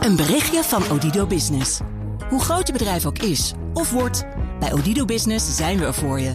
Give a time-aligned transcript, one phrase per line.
[0.00, 1.80] Een berichtje van Odido Business.
[2.28, 4.24] Hoe groot je bedrijf ook is of wordt,
[4.60, 6.32] bij Odido Business zijn we er voor je.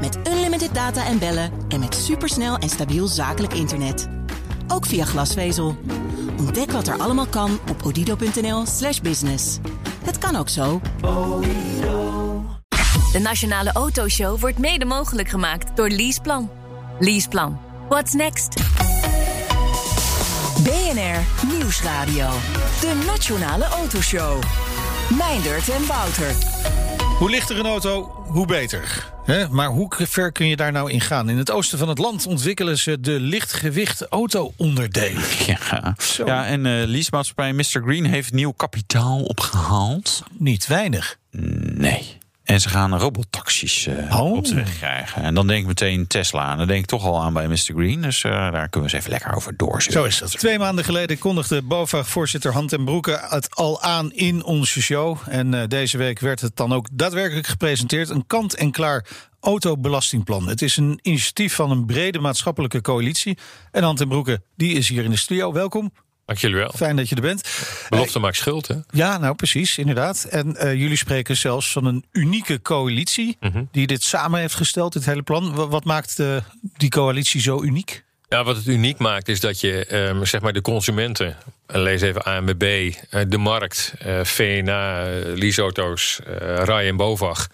[0.00, 4.08] Met unlimited data en bellen en met supersnel en stabiel zakelijk internet.
[4.68, 5.76] Ook via glasvezel.
[6.38, 9.58] Ontdek wat er allemaal kan op odido.nl/slash business.
[10.04, 10.80] Het kan ook zo.
[13.12, 16.50] De Nationale Autoshow wordt mede mogelijk gemaakt door Leaseplan.
[16.98, 17.58] Leaseplan.
[17.88, 18.75] What's next?
[20.64, 22.28] BNR Nieuwsradio.
[22.80, 24.42] De Nationale Autoshow.
[25.18, 26.34] Meindert en Wouter.
[27.18, 29.12] Hoe lichter een auto, hoe beter.
[29.24, 29.48] Hè?
[29.48, 31.28] Maar hoe ver kun je daar nou in gaan?
[31.28, 35.22] In het oosten van het land ontwikkelen ze de lichtgewicht auto-onderdelen.
[35.46, 35.94] Ja,
[36.24, 37.82] ja en uh, leasemaatschappij Mr.
[37.84, 40.22] Green heeft nieuw kapitaal opgehaald.
[40.38, 41.16] Niet weinig.
[41.30, 42.15] Nee.
[42.46, 44.32] En ze gaan robottaxis uh, Oh.
[44.32, 45.22] op de weg krijgen.
[45.22, 46.50] En dan denk ik meteen Tesla.
[46.52, 47.56] En dan denk ik toch al aan bij Mr.
[47.56, 48.00] Green.
[48.00, 50.00] Dus uh, daar kunnen we eens even lekker over doorzetten.
[50.00, 50.30] Zo is dat.
[50.30, 55.18] Twee maanden geleden kondigde BOVAG-voorzitter Hand en Broeke het al aan in onze show.
[55.28, 58.08] En uh, deze week werd het dan ook daadwerkelijk gepresenteerd.
[58.10, 59.06] Een kant-en-klaar
[59.40, 60.48] autobelastingplan.
[60.48, 63.38] Het is een initiatief van een brede maatschappelijke coalitie.
[63.70, 65.52] En Hand en Broeke, die is hier in de studio.
[65.52, 65.92] Welkom.
[66.26, 66.72] Dank jullie wel.
[66.76, 67.42] Fijn dat je er bent.
[67.88, 68.74] Belofte uh, maakt schuld, hè?
[68.90, 70.24] Ja, nou precies, inderdaad.
[70.24, 73.36] En uh, jullie spreken zelfs van een unieke coalitie...
[73.40, 73.48] Mhm.
[73.48, 73.68] Mm -hmm.
[73.72, 75.54] die dit samen heeft gesteld, dit hele plan.
[75.54, 76.36] Wat, wat maakt uh,
[76.76, 78.04] die coalitie zo uniek?
[78.28, 81.36] Ja, wat het uniek maakt is dat je um, zeg maar de consumenten...
[81.66, 82.92] lees even ANWB,
[83.28, 85.04] de markt, VNA,
[85.34, 86.20] leaseauto's,
[86.56, 87.46] RAI en BOVAG...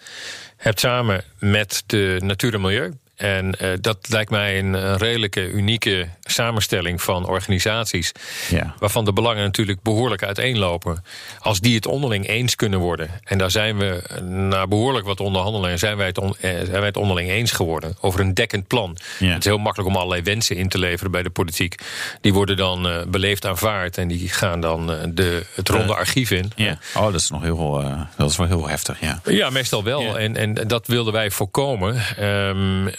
[0.57, 2.93] hebt samen met de natuur en milieu...
[3.23, 8.11] En uh, dat lijkt mij een, een, redelijke, unieke samenstelling van organisaties.
[8.49, 8.75] Ja.
[8.79, 11.03] Waarvan de belangen natuurlijk behoorlijk uiteenlopen.
[11.39, 13.09] Als die het onderling eens kunnen worden.
[13.23, 15.79] En daar zijn we na behoorlijk wat onderhandelingen.
[15.79, 17.95] zijn wij het, on, eh, zijn wij het onderling eens geworden.
[18.01, 18.97] Over een dekkend plan.
[19.19, 19.27] Ja.
[19.27, 21.75] Het is heel makkelijk om allerlei wensen in te leveren bij de politiek.
[22.21, 23.97] Die worden dan uh, beleefd aanvaard.
[23.97, 26.51] En die gaan dan uh, de, het ronde archief in.
[26.55, 26.77] Ja.
[26.95, 27.83] Oh, dat is nog heel,
[28.17, 28.99] dat is wel heel heftig.
[28.99, 30.01] Ja, ja meestal wel.
[30.01, 30.15] Ja.
[30.15, 32.01] En, en dat wilden wij voorkomen.
[32.21, 32.89] Um,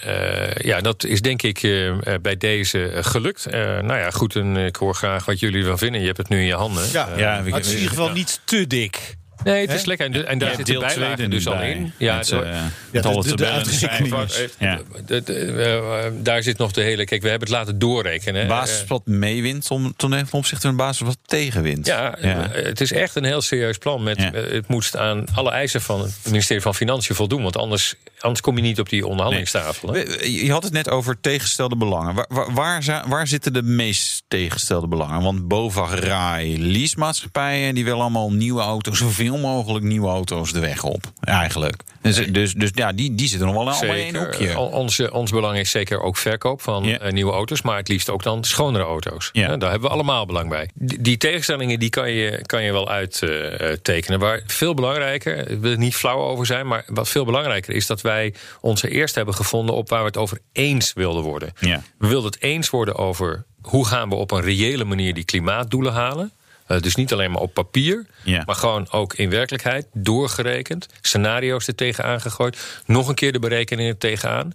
[0.56, 1.92] ja, dat is denk ik uh,
[2.22, 3.46] bij deze gelukt.
[3.46, 6.00] Uh, nou ja, goed, en ik hoor graag wat jullie ervan vinden.
[6.00, 6.84] Je hebt het nu in je handen.
[6.92, 8.12] Ja, ja het is in ieder geval ja.
[8.12, 9.16] niet te dik.
[9.44, 9.86] Nee, het is He?
[9.86, 10.06] lekker.
[10.06, 11.92] En, en daar ja, zit de bijlage dus al in.
[11.98, 16.10] Ja, met, uh, met alle de, de, ja.
[16.10, 17.04] Daar zit nog de hele...
[17.04, 18.42] Kijk, we hebben het laten doorrekenen.
[18.42, 21.86] Een basis wat meewint om, ten opzichte van een basis wat tegenwint.
[21.86, 24.02] Ja, ja, het is echt een heel serieus plan.
[24.02, 24.30] Met, ja.
[24.32, 27.42] Het moet aan alle eisen van het ministerie van Financiën voldoen.
[27.42, 29.90] Want anders, anders kom je niet op die onderhandelingstafel.
[29.90, 30.44] Nee.
[30.44, 32.14] Je had het net over tegenstelde belangen.
[32.14, 35.22] Waar, waar, waar, waar zitten de meest tegenstelde belangen?
[35.22, 37.74] Want BOVAG, RAI, leasemaatschappijen...
[37.74, 38.98] die willen allemaal nieuwe auto's...
[38.98, 41.12] zoveel mogelijk nieuwe auto's de weg op.
[41.20, 41.82] Eigenlijk.
[42.00, 44.58] Dus, dus, dus ja, die, die zitten nog wel allemaal in een hoekje.
[44.58, 47.02] Onze, ons belang is zeker ook verkoop van ja.
[47.02, 47.62] uh, nieuwe auto's.
[47.62, 49.30] Maar het liefst ook dan schonere auto's.
[49.32, 50.70] Ja, daar hebben we allemaal belang bij.
[50.74, 54.20] Die, die tegenstellingen die kan, je, kan je wel uittekenen.
[54.20, 56.66] Uh, waar veel belangrijker, ik wil er niet flauw over zijn...
[56.66, 58.13] maar wat veel belangrijker is dat wij
[58.60, 59.74] ons eerst hebben gevonden...
[59.74, 61.52] op waar we het over eens wilden worden.
[61.60, 61.82] Ja.
[61.98, 63.44] We wilden het eens worden over...
[63.60, 66.32] hoe gaan we op een reële manier die klimaatdoelen halen...
[66.68, 68.42] Uh, dus niet alleen maar op papier, ja.
[68.46, 70.86] maar gewoon ook in werkelijkheid doorgerekend.
[71.00, 72.82] Scenario's er tegenaan gegooid.
[72.86, 74.52] Nog een keer de berekeningen tegenaan.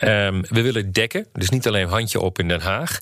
[0.00, 3.00] Um, we willen dekken, dus niet alleen handje op in Den Haag.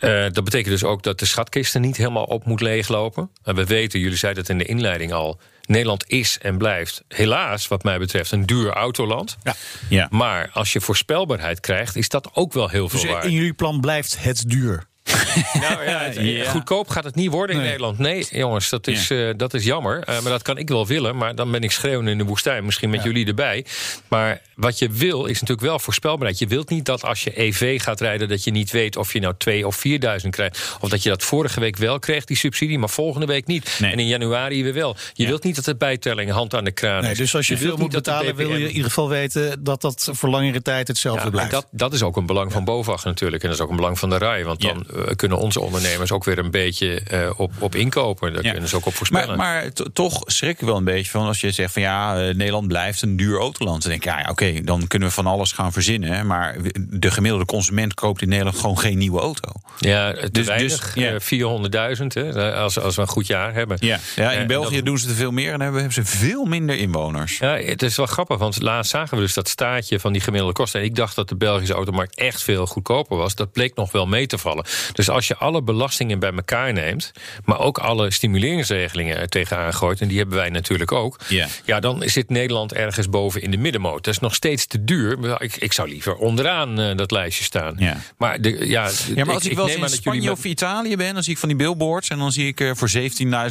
[0.00, 3.30] Uh, dat betekent dus ook dat de schatkisten niet helemaal op moet leeglopen.
[3.42, 5.40] En we weten, jullie zeiden het in de inleiding al...
[5.66, 9.36] Nederland is en blijft helaas, wat mij betreft, een duur autoland.
[9.42, 9.54] Ja.
[9.88, 10.06] Ja.
[10.10, 13.24] Maar als je voorspelbaarheid krijgt, is dat ook wel heel veel dus waard.
[13.24, 14.86] in jullie plan blijft het duur?
[15.60, 17.70] Nou ja, het, goedkoop gaat het niet worden in nee.
[17.70, 17.98] Nederland.
[17.98, 19.96] Nee, jongens, dat is, uh, dat is jammer.
[20.08, 21.16] Uh, maar dat kan ik wel willen.
[21.16, 22.64] Maar dan ben ik schreeuwende in de woestijn.
[22.64, 23.06] Misschien met Ja.
[23.06, 23.64] jullie erbij.
[24.08, 26.38] Maar wat je wil, is natuurlijk wel voorspelbaarheid.
[26.38, 28.28] Je wilt niet dat als je EV gaat rijden...
[28.28, 29.82] dat je niet weet of je nou 2 of
[30.22, 30.76] 4.000 krijgt.
[30.80, 32.78] Of dat je dat vorige week wel kreeg, die subsidie...
[32.78, 33.76] maar volgende week niet.
[33.78, 33.92] Nee.
[33.92, 34.96] En in januari weer wel.
[35.12, 35.28] Je Ja.
[35.28, 37.18] wilt niet dat de bijtelling hand aan de kraan Nee, is.
[37.18, 40.28] dus als je, veel moet betalen, wil je in ieder geval weten dat dat voor
[40.28, 41.50] langere tijd hetzelfde blijft.
[41.50, 43.42] dat, dat is ook een belang van BOVAG natuurlijk.
[43.42, 44.44] En dat is ook een belang van de RAI.
[44.44, 48.32] Want dan eh, kunnen onze ondernemers ook weer een beetje eh, op, op inkopen.
[48.32, 48.50] Daar Ja.
[48.50, 49.36] kunnen ze ook op voorspellen.
[49.36, 52.16] Maar, maar to- toch schrik ik wel een beetje van als je zegt van ja,
[52.28, 53.82] eh, Nederland blijft een duur autoland.
[53.82, 56.26] Dan denk ik, ja, oké, dan kunnen we van alles gaan verzinnen.
[56.26, 56.56] Maar
[56.88, 59.50] de gemiddelde consument koopt in Nederland gewoon geen nieuwe auto.
[59.78, 60.92] Ja, te Dus- weinig.
[60.94, 61.10] dus, ja.
[61.14, 63.76] eh, 400.000 hè, als, als we een goed jaar hebben.
[63.80, 66.16] Ja, ja in Eh, België dat- doen ze er veel meer en hebben, hebben ze
[66.18, 67.38] veel minder inwoners.
[67.38, 70.54] Ja, het is wel grappig, want laatst zagen we dus dat staatje van die gemiddelde
[70.54, 70.80] kosten.
[70.80, 73.34] En ik dacht dat de Belgische automarkt echt veel goedkoper was.
[73.34, 74.64] Dat bleek nog wel mee te vallen.
[74.92, 77.12] Dus als je alle belastingen bij elkaar neemt,
[77.44, 81.46] maar ook alle stimuleringsregelingen er tegenaan gooit, en die hebben wij natuurlijk ook, Ja.
[81.64, 84.04] ja, dan zit Nederland ergens boven in de middenmoot.
[84.04, 85.42] Dat is nog steeds te duur.
[85.42, 87.74] Ik, ik zou liever onderaan eh, dat lijstje staan.
[87.78, 87.96] Ja.
[88.18, 90.20] Maar, de, ja, Ja, maar als ik, wel eens neem in aan dat jullie Spanje
[90.20, 92.70] met- of Italië ben, dan zie ik van die billboards en dan zie ik eh,
[92.74, 92.88] voor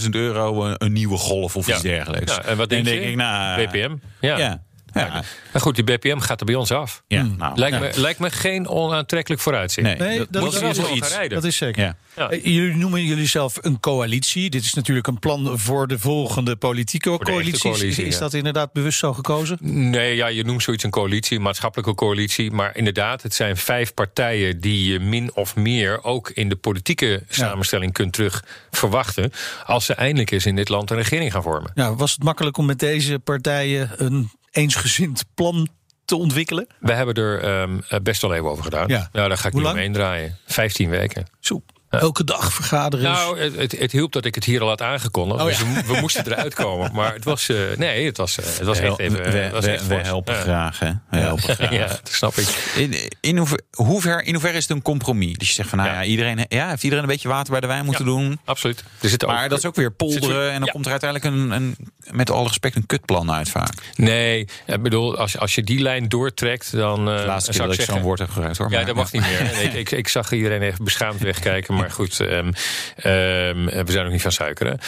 [0.04, 1.74] 17.000 euro een, een nieuwe golf of Ja.
[1.74, 2.36] iets dergelijks.
[2.36, 3.00] Ja, en wat denk dan je?
[3.00, 3.96] denk ik, nou, BPM?
[4.22, 4.38] Ja.
[4.38, 4.62] Ja.
[4.98, 5.24] Ja.
[5.52, 7.04] Maar goed, die BPM gaat er bij ons af.
[7.08, 7.82] Ja, nou, Lijkt, ja.
[7.82, 9.88] me, lijkt me geen onaantrekkelijk vooruitzicht.
[9.88, 11.18] Nee, Nee, dat, dat dat is is wel iets.
[11.28, 11.84] Dat is zeker.
[11.84, 11.96] Ja.
[12.16, 12.30] Ja.
[12.30, 14.50] Eh, Jullie noemen jullie zelf een coalitie.
[14.50, 17.62] Dit is natuurlijk een plan voor de volgende politieke coalities.
[17.62, 18.20] coalitie, is ja.
[18.20, 19.58] dat inderdaad bewust zo gekozen?
[19.62, 22.52] Nee, ja, je noemt zoiets een coalitie, een maatschappelijke coalitie.
[22.52, 27.24] Maar inderdaad, het zijn vijf partijen die je min of meer ook in de politieke
[27.30, 29.32] samenstelling kunt terug verwachten.
[29.66, 31.72] Als ze eindelijk eens in dit land een regering gaan vormen.
[31.76, 35.68] Nou, was het makkelijk om met deze partijen een eensgezind plan
[36.06, 36.68] te ontwikkelen?
[36.80, 38.88] We hebben er ehm, eh, best wel even over gedaan.
[38.88, 39.10] Ja.
[39.12, 39.76] Nou, daar ga ik Hoe niet lang?
[39.76, 40.38] omheen draaien.
[40.46, 41.26] Vijftien weken.
[41.40, 41.62] Zo,
[42.00, 43.06] elke dag vergaderen.
[43.12, 45.40] Nou, het, het, het hielp dat ik het hier al had aangekondigd.
[45.42, 46.92] Oh, dus we, we moesten eruit komen.
[46.94, 49.32] Maar het was, eh, nee, het was, eh, het was We, echt even.
[49.32, 50.92] we, was echt we helpen graag, hè?
[51.10, 51.72] We helpen graag.
[51.72, 52.48] Ja, dat snap ik.
[52.76, 55.38] In, in, hoever, hoe ver, in hoeverre is het een compromis?
[55.38, 56.04] Dus je zegt van, nou ja, Ja.
[56.08, 58.12] iedereen, ja, heeft iedereen een beetje water bij de wijn moeten Ja.
[58.12, 58.40] doen?
[58.46, 58.84] Absoluut.
[59.02, 60.72] Er zitten Maar ook, dat is ook weer polderen en dan Ja.
[60.72, 61.76] komt er uiteindelijk een, een,
[62.12, 63.74] met alle respect, een kutplan uit vaak.
[63.96, 67.10] Nee, ik bedoel, als, als je die lijn doortrekt, dan.
[67.10, 68.70] eh, De laatste keer zou dat ik zo'n woord heb gebruikt hoor.
[68.72, 69.62] Ja, maar, dat mag niet meer.
[69.64, 71.74] Ik, ik, ik zag iedereen even beschaamd wegkijken.
[71.74, 72.52] Maar goed, ehm,
[72.96, 74.80] ehm, we zijn nog niet van suikeren.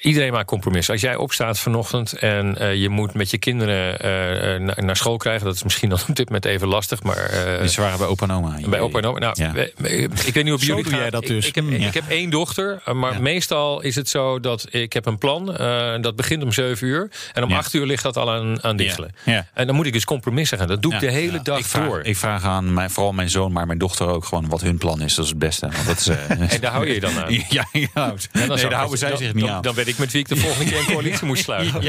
[0.00, 0.92] Iedereen maakt compromissen.
[0.92, 4.96] Als jij opstaat vanochtend en eh, je moet met je kinderen eh, eh, na- naar
[4.96, 7.80] school krijgen, dat is misschien dan op dit moment even lastig, maar eh, Dus ze
[7.80, 8.58] waren bij opa en oma.
[8.68, 9.18] bij opa en oma.
[9.18, 9.52] Nou, Ja.
[9.54, 11.00] ik weet niet of Zo jullie doe gaan.
[11.00, 11.46] jij dat Ik- dus.
[11.46, 13.18] Ik, heb, ik heb één dochter, maar Ja.
[13.20, 15.56] meestal is het zo dat ik heb een plan.
[15.56, 17.10] eh, dat begint om 7 uur.
[17.32, 17.56] En om Ja.
[17.56, 19.14] 8 uur ligt dat al aan, aan dichtelen.
[19.24, 19.46] Ja.
[19.54, 20.66] En dan moet ik dus compromissen gaan.
[20.68, 22.00] Dat doe ik de hele dag ik vraag, door.
[22.02, 25.00] Ik vraag aan mijn, vooral mijn zoon, maar mijn dochter ook gewoon wat hun plan
[25.02, 25.14] is.
[25.14, 25.68] Dat is het beste.
[25.68, 26.08] Want dat is,
[26.54, 27.32] En daar hou je je dan aan.
[27.48, 28.28] Ja, je houdt.
[28.32, 29.62] En dan nee, daar houden zij dan- zich niet dan, aan.
[29.62, 31.82] Dan weet ik met wie ik de volgende keer een coalitie moet sluiten.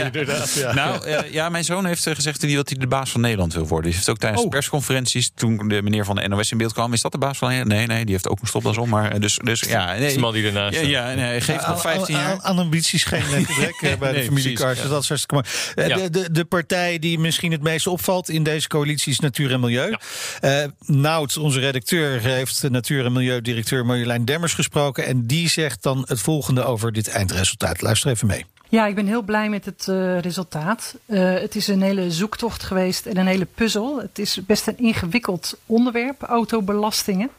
[0.55, 0.73] Ja.
[0.73, 3.67] Nou, eh, ja, mijn zoon heeft eh, gezegd dat hij de baas van Nederland wil
[3.67, 3.85] worden.
[3.85, 4.49] Die heeft ook tijdens Oh.
[4.49, 7.47] persconferenties, toen de meneer van de NOS in beeld kwam, is dat de baas van
[7.49, 7.77] Nederland?
[7.77, 8.89] Nee, nee, die heeft ook een stopdas om.
[8.89, 10.07] Maar eh, dus, dus ja, nee.
[10.07, 12.31] Is de man die ernaast Ja, ja nee, geeft nog 15 Aan, jaar.
[12.31, 14.81] aan, aan ambities geen gebrek eh, bij de Nee, familie Kars.
[14.81, 14.87] ja.
[14.87, 15.33] Dat is hartstikke
[15.75, 15.89] mooi.
[15.89, 15.95] Ja.
[15.97, 19.59] De, de, de partij die misschien het meest opvalt in deze coalitie is Natuur en
[19.59, 19.95] Milieu.
[20.39, 25.05] Eh Nout, onze redacteur, heeft de Natuur en Milieu-directeur Marjolein Demmers gesproken.
[25.05, 27.81] En die zegt dan het volgende over dit eindresultaat.
[27.89, 28.45] Luister even mee.
[28.67, 30.95] Ja, ik ben heel blij met het eh, resultaat.
[31.05, 34.01] Eh, het is een hele zoektocht geweest en een hele puzzel.
[34.01, 37.29] Het is best een ingewikkeld onderwerp, autobelastingen.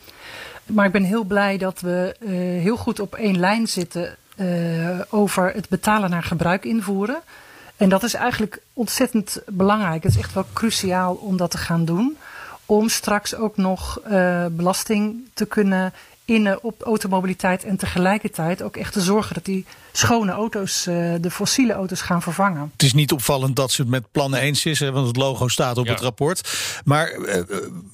[0.66, 2.28] Maar ik ben heel blij dat we eh,
[2.62, 4.16] heel goed op één lijn zitten
[5.08, 7.20] over het betalen naar gebruik invoeren.
[7.76, 10.02] En dat is eigenlijk ontzettend belangrijk.
[10.02, 12.16] Het is echt wel cruciaal om dat te gaan doen.
[12.66, 14.00] Om straks ook nog
[14.50, 15.92] belasting te kunnen
[16.24, 17.64] innen op automobiliteit.
[17.64, 22.22] En tegelijkertijd ook echt te zorgen dat die schone auto's, eh, de fossiele auto's gaan
[22.22, 22.70] vervangen.
[22.72, 25.48] Het is niet opvallend dat ze het met plannen eens is, hè, want het logo
[25.48, 25.92] staat op Ja.
[25.92, 26.48] het rapport.
[26.84, 27.44] Maar eh, eh,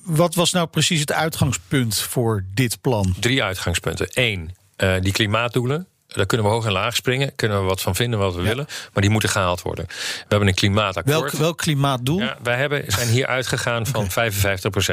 [0.04, 3.14] wat was nou precies het uitgangspunt voor dit plan?
[3.20, 4.08] Drie uitgangspunten.
[4.12, 5.87] Eén, eh, die klimaatdoelen.
[6.16, 7.34] Daar kunnen we hoog en laag springen.
[7.36, 8.66] Kunnen we wat van vinden wat we willen.
[8.92, 9.84] Maar die moeten gehaald worden.
[9.88, 11.20] We hebben een klimaatakkoord.
[11.20, 12.18] Welk, welk klimaatdoel?
[12.20, 14.08] Ja, wij hebben, zijn hier uitgegaan van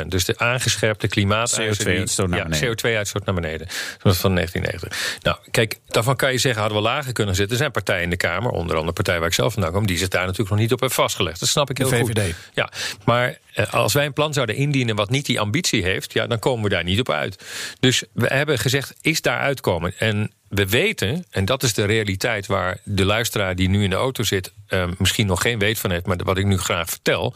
[0.04, 2.78] 55% Dus de aangescherpte die- CO2-uitstoot naar ja, beneden.
[2.78, 3.68] CO2-uitstoot naar beneden.
[4.02, 5.20] Dat is van 1990.
[5.22, 7.52] Nou, kijk, daarvan kan je zeggen, hadden we lager kunnen zitten.
[7.54, 9.88] Er zijn partijen in de Kamer, onder andere de partij waar ik zelf vandaan kom...
[9.88, 11.40] die zich daar natuurlijk nog niet op heeft vastgelegd.
[11.40, 12.24] Dat snap ik De heel VVD.
[12.24, 12.36] goed.
[12.54, 12.70] Ja,
[13.06, 16.14] maar eh, als wij een plan zouden indienen wat niet die ambitie heeft...
[16.14, 17.44] Ja, dan komen we daar niet op uit.
[17.80, 19.94] Dus we hebben gezegd, is daar uitkomen?
[19.98, 23.96] En we weten, en dat is de realiteit waar de luisteraar die nu in de
[23.96, 24.54] auto zit...
[24.68, 27.34] eh, misschien nog geen weet van heeft, maar wat ik nu graag vertel...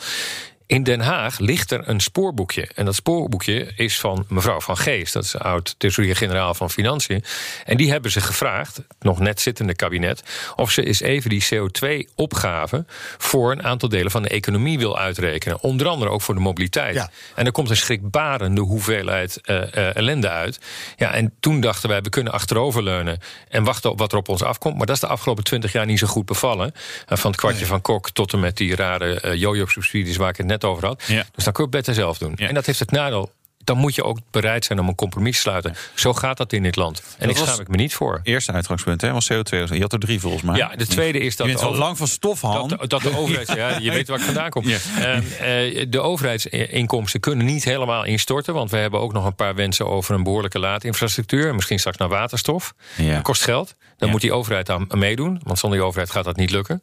[0.67, 2.67] In Den Haag ligt er een spoorboekje.
[2.75, 5.13] En dat spoorboekje is van mevrouw Van Geest.
[5.13, 7.24] Dat is oud-tesourier-generaal van Financiën.
[7.65, 10.24] En die hebben ze gevraagd, nog net zittende kabinet...
[10.55, 12.86] of ze eens even die CO2-opgave
[13.17, 15.62] voor een aantal delen van de economie wil uitrekenen.
[15.62, 16.95] Onder andere ook voor de mobiliteit.
[16.95, 17.09] Ja.
[17.36, 20.59] En er komt een schrikbarende hoeveelheid eh, eh, ellende uit.
[20.95, 23.19] Ja, en toen dachten wij, we kunnen achteroverleunen...
[23.50, 24.77] en wachten op wat er op ons afkomt.
[24.77, 26.74] Maar dat is de afgelopen twintig jaar niet zo goed bevallen.
[27.05, 30.17] Eh, van het kwartje van Kok tot en met die rare eh jojo-subsidies...
[30.17, 31.04] waar ik het net over had.
[31.08, 31.26] Ja.
[31.36, 32.34] Dus dan kun je het beter zelf doen.
[32.36, 32.48] Ja.
[32.48, 33.32] En dat heeft het nadeel.
[33.64, 35.76] Dan moet je ook bereid zijn om een compromis te sluiten.
[35.96, 37.00] Zo gaat dat in dit land.
[37.18, 38.20] En Dat ik schaam ik me niet voor.
[38.24, 39.58] Eerste uitgangspunt, hè, was CO2.
[39.74, 40.56] Je had er drie volgens mij.
[40.58, 42.68] Ja, de tweede is Je dat bent de wel over- lang van stof, Han.
[42.68, 44.68] dat, dat de overheid, ja, je weet waar ik vandaan kom.
[44.68, 44.78] Ja.
[45.00, 48.54] Ehm, eh, de overheidsinkomsten kunnen niet helemaal instorten.
[48.54, 51.48] Want we hebben ook nog een paar wensen over een behoorlijke laadinfrastructuur.
[51.50, 52.74] en Misschien straks naar waterstof.
[52.96, 53.14] Ja.
[53.14, 53.76] Dat kost geld.
[53.98, 54.13] Dan Ja.
[54.13, 56.80] moet die overheid aan meedoen, want zonder die overheid gaat dat niet lukken.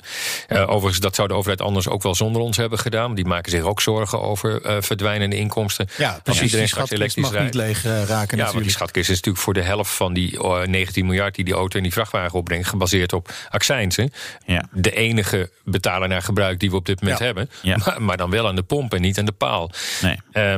[0.49, 3.15] Eh, overigens, dat zou de overheid anders ook wel zonder ons hebben gedaan.
[3.15, 5.89] Die maken zich ook zorgen over eh, verdwijnende inkomsten.
[5.97, 6.43] Ja, Als precies.
[6.43, 8.71] iedereen Die straks elektrisch mag niet leeg eh, raken Ja, want die natuurlijk.
[8.71, 11.83] schatkist is natuurlijk voor de helft van die eh, 19 miljard die die auto en
[11.83, 14.13] die vrachtwagen opbrengt, gebaseerd op accijnsen.
[14.47, 14.65] Ja.
[14.73, 17.25] De enige betaler naar gebruik die we op dit moment Ja.
[17.25, 17.51] hebben.
[17.85, 19.71] Maar, maar dan wel aan de pomp en niet aan de paal.
[20.03, 20.19] Nee.
[20.33, 20.55] Eh,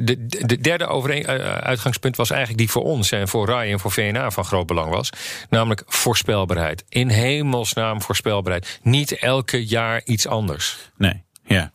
[0.00, 3.92] de, de derde overeen, uitgangspunt was eigenlijk die voor ons en voor RAI en voor
[3.92, 5.10] VNA van groot belang was.
[5.50, 6.84] Namelijk voorspelbaarheid.
[6.88, 8.80] In hemelsnaam voorspelbaarheid.
[8.82, 10.90] Niet elke jaar iets anders.
[10.96, 11.22] Nee.
[11.48, 11.70] Ja,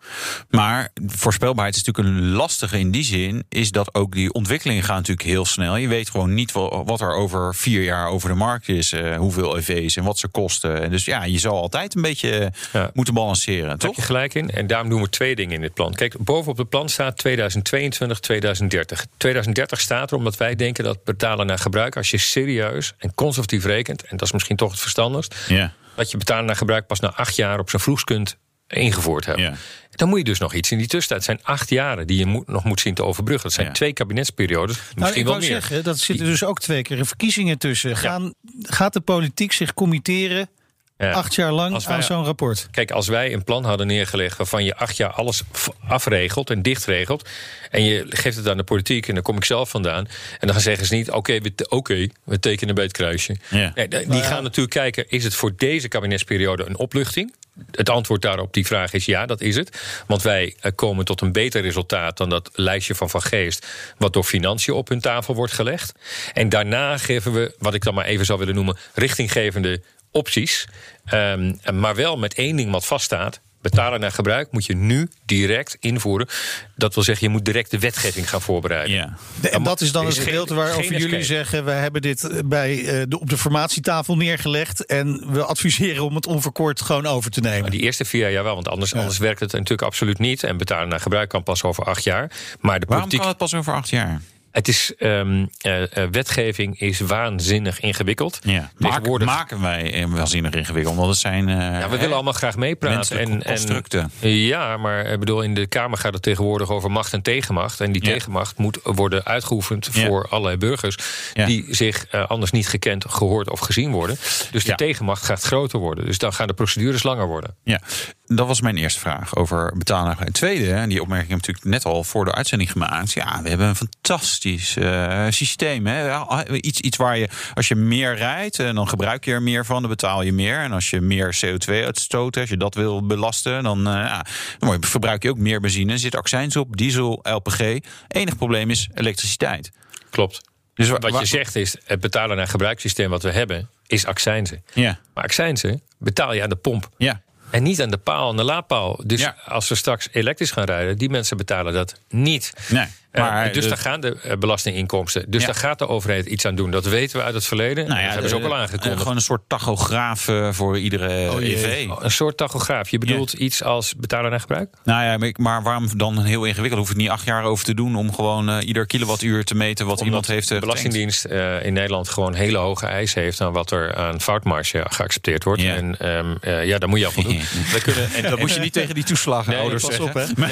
[0.49, 4.95] maar voorspelbaarheid is natuurlijk een lastige in die zin, is dat ook die ontwikkelingen gaan
[4.95, 5.75] natuurlijk heel snel.
[5.75, 6.51] Je weet gewoon niet
[6.85, 10.27] wat er over vier jaar over de markt is, eh, hoeveel EV's en wat ze
[10.27, 10.81] kosten.
[10.81, 12.89] En dus ja, je zal altijd een beetje eh, Ja.
[12.93, 14.49] moeten balanceren, Daar heb je gelijk in.
[14.49, 15.93] En daarom doen we twee dingen in dit plan.
[15.93, 19.05] Kijk, bovenop het plan staat 2022, 2030.
[19.17, 21.97] 2030 staat er omdat wij denken dat betalen naar gebruik...
[21.97, 24.01] als je serieus en conservatief rekent...
[24.03, 25.35] en dat is misschien toch het verstandigst...
[25.47, 29.25] Ja, dat je betalen naar gebruik pas na acht jaar op zijn vroegst kunt ingevoerd
[29.25, 29.43] hebben.
[29.45, 29.53] ja.
[29.95, 31.27] Dan moet je dus nog iets in die tussentijd.
[31.27, 33.43] Het zijn acht jaren die je moet, nog moet zien te overbruggen.
[33.43, 33.73] Dat zijn Ja.
[33.73, 35.47] twee kabinetsperiodes, Nou, misschien ik wel meer.
[35.47, 37.97] zeggen, dat zitten dus ook twee keer verkiezingen tussen.
[37.97, 40.49] Gaan, Gaat de politiek zich committeren
[40.97, 41.11] Ja.
[41.11, 42.67] acht jaar lang Als wij- aan zo'n rapport?
[42.71, 45.41] Kijk, als wij een plan hadden neergelegd waarvan je acht jaar alles
[45.87, 47.29] afregelt en dichtregelt.
[47.71, 50.07] en je geeft het aan de politiek, en daar kom ik zelf vandaan.
[50.39, 53.35] en dan zeggen ze niet: oké, we, oké, we tekenen bij het kruisje.
[53.49, 53.71] Ja.
[53.75, 57.33] Nee, die gaan natuurlijk kijken: is het voor deze kabinetsperiode een opluchting?
[57.71, 60.03] Het antwoord daarop die vraag is ja, dat is het.
[60.07, 63.67] Want wij eh, komen tot een beter resultaat dan dat lijstje van Van Geest...
[63.97, 65.93] wat door financiën op hun tafel wordt gelegd.
[66.33, 68.77] En daarna geven we, wat ik dan maar even zou willen noemen...
[68.93, 69.81] richtinggevende
[70.11, 70.67] opties.
[71.05, 73.41] Ehm, maar wel met één ding wat vaststaat.
[73.63, 76.27] Betalen naar gebruik moet je nu direct invoeren.
[76.75, 78.95] Dat wil zeggen, je moet direct de wetgeving gaan voorbereiden.
[78.95, 79.17] ja.
[79.51, 81.65] En dat is dan het gedeelte geen- waarover geen jullie zeggen...
[81.65, 84.85] we hebben dit bij, eh, de, op de formatietafel neergelegd...
[84.85, 87.61] en we adviseren om het onverkort gewoon over te nemen.
[87.61, 90.43] Maar die eerste vier jaar wel, want anders, anders werkt het natuurlijk absoluut niet.
[90.43, 92.31] En betalen naar gebruik kan pas over acht jaar.
[92.59, 94.21] Maar de Waarom politiek, kan het pas over acht jaar?
[94.53, 98.39] Het is, ehm, eh, eh, wetgeving is waanzinnig ingewikkeld.
[98.43, 98.51] Ja.
[98.53, 101.49] Maken, Tegenwoordig- maken wij waanzinnig ingewikkeld, want het zijn...
[101.49, 103.19] eh, Ja, we willen allemaal graag meepraten.
[103.19, 104.11] En, en, constructen.
[104.19, 107.81] ja, maar ik bedoel, in de Kamer gaat het tegenwoordig over macht en tegenmacht.
[107.81, 108.11] En die Ja.
[108.13, 110.05] tegenmacht moet worden uitgeoefend Ja.
[110.07, 110.95] voor allerlei burgers...
[111.33, 111.45] Ja.
[111.45, 114.17] die zich anders niet gekend, gehoord of gezien worden.
[114.51, 116.05] Dus de tegenmacht gaat groter worden.
[116.05, 117.55] Dus dan gaan de procedures langer worden.
[117.63, 117.81] Ja,
[118.25, 120.17] dat was mijn eerste vraag over betalen.
[120.19, 123.11] En tweede, en die opmerking heb ik natuurlijk net al voor de uitzending gemaakt.
[123.13, 125.87] Ja, we hebben een fantastisch eh, systeem.
[125.87, 126.05] Hè?
[126.05, 129.65] Ja, Iets, iets waar je, als je meer rijdt, en dan gebruik je er meer
[129.65, 130.59] van, dan betaal je meer.
[130.59, 134.25] En als je meer CO2 uitstoot, als je dat wil belasten, dan, eh, ja,
[134.59, 135.91] dan verbruik je ook meer benzine.
[135.91, 137.59] Er zit accijns op, diesel, LPG.
[138.07, 139.71] Enig probleem is elektriciteit.
[140.09, 140.41] Klopt.
[140.73, 143.69] Dus wa- Wat wa- je zegt is, het betalen naar gebruikssysteem wat we hebben...
[143.87, 144.63] is accijnzen.
[144.73, 146.89] Ja, Maar accijnzen betaal je aan de pomp.
[146.97, 147.21] ja.
[147.53, 148.99] En niet aan de paal en de laadpaal.
[149.05, 149.35] Dus Ja.
[149.45, 152.53] als we straks elektrisch gaan rijden, die mensen betalen dat niet.
[152.69, 155.25] Nee, Eh, dus daar gaan de eh, belastinginkomsten.
[155.27, 155.47] Dus Ja.
[155.47, 156.71] daar gaat de overheid iets aan doen.
[156.71, 157.87] Dat weten we uit het verleden.
[157.87, 159.01] Nou dat hebben ze ook al aangekondigd.
[159.01, 161.43] Gewoon een soort tachograaf eh, voor iedere Oh.
[161.43, 161.87] EV.
[161.99, 162.89] Een soort tachograaf.
[162.89, 164.69] Je bedoelt iets als betalen naar gebruik?
[164.83, 166.79] Nou ja, maar waarom dan heel ingewikkeld?
[166.79, 169.55] Hoef je het niet acht jaar over te doen om gewoon eh, ieder kilowattuur te
[169.55, 170.47] meten wat iemand heeft.
[170.47, 170.61] de eh?
[170.61, 175.43] Belastingdienst eh, in Nederland gewoon hele hoge eisen heeft aan wat er aan foutmarge geaccepteerd
[175.43, 175.63] wordt.
[175.63, 177.41] En ehm, eh, ja, daar moet je af doen.
[177.73, 180.37] We kunnen, en Dat moet je niet tegen die toeslagenouders Nee, pas op,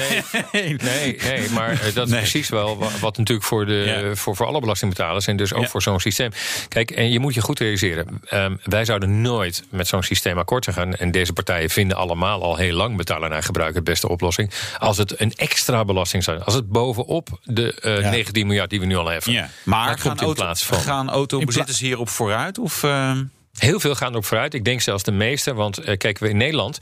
[0.52, 4.14] Nee, nee, nee, maar eh, dat is precies wel wa- wat natuurlijk voor, de, Ja.
[4.14, 5.68] voor, voor alle belastingbetalers en dus ook Ja.
[5.68, 6.30] voor zo'n systeem.
[6.68, 8.20] Kijk, en je moet je goed realiseren.
[8.24, 10.94] ehm, wij zouden nooit met zo'n systeem akkoord gaan.
[10.94, 14.50] En deze partijen vinden allemaal al heel lang betalen naar gebruik het beste oplossing.
[14.78, 16.48] Als het een extra belasting zou zijn.
[16.48, 18.10] Als het bovenop de eh, Ja.
[18.10, 19.32] 19 miljard die we nu al hebben.
[19.32, 19.48] Ja.
[19.64, 20.78] Maar gaan, komt in auto, plaats van.
[20.78, 22.58] gaan autobezitters hierop vooruit?
[22.58, 23.12] Of, eh,
[23.58, 24.54] Heel veel gaan erop vooruit.
[24.54, 25.54] Ik denk zelfs de meeste.
[25.54, 26.78] Want eh, kijk, we in Nederland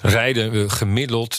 [0.00, 1.38] rijden we gemiddeld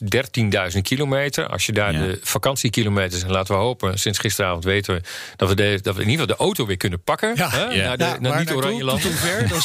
[0.73, 1.47] 13.000 kilometer.
[1.47, 1.99] Als je daar Ja.
[1.99, 5.01] de vakantiekilometers, en laten we hopen, sinds gisteravond weten we
[5.35, 7.33] dat we, de, dat we in ieder geval de auto weer kunnen pakken.
[7.35, 7.49] Ja.
[7.49, 7.87] hè, Ja.
[7.87, 9.03] Naar, de, Ja, naar niet oranje land.
[9.03, 9.17] Dat de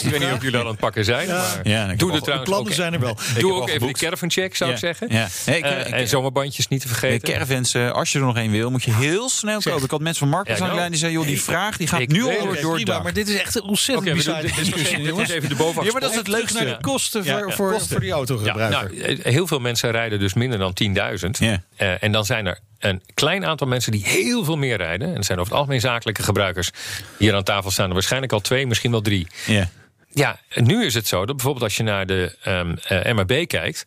[0.04, 1.28] Ik weet niet of jullie al aan het pakken zijn.
[1.28, 3.16] Maar Ja, doe De trouwens plannen ook, zijn er wel.
[3.38, 3.98] Doe ook even die geboekt.
[3.98, 5.08] caravan check, zou ik zeggen.
[5.08, 7.32] Ik- Eh, ik- en zomerbandjes niet te vergeten.
[7.32, 9.82] caravans, als je er nog één wil, moet je heel snel kopen.
[9.84, 11.86] Ik had mensen van Marcus Ja, aan de lijn die zeiden: joh, die vraag die
[11.86, 14.16] gaat nu al door maar dit is echt een ontzettend Oké,
[15.08, 15.28] jongens.
[15.28, 15.72] is even de.
[15.84, 16.64] Ja, maar dat is het leukste.
[16.64, 17.54] naar de kosten Ja, voor, ja.
[17.54, 17.90] voor, Kosten.
[17.90, 18.70] voor die autogebruiker.
[18.70, 21.38] Nou, eh, heel veel mensen rijden dus minder dan 10.000.
[21.38, 21.62] Ja.
[21.76, 25.08] Eh, en dan zijn er een klein aantal mensen die heel veel meer rijden.
[25.08, 26.70] En dat zijn over het algemeen zakelijke gebruikers.
[27.18, 29.26] Hier aan tafel staan er waarschijnlijk al twee, misschien wel drie.
[29.46, 29.68] Ja.
[30.10, 33.84] Ja, nu is het zo dat bijvoorbeeld als je naar de ehm eh, MRB kijkt,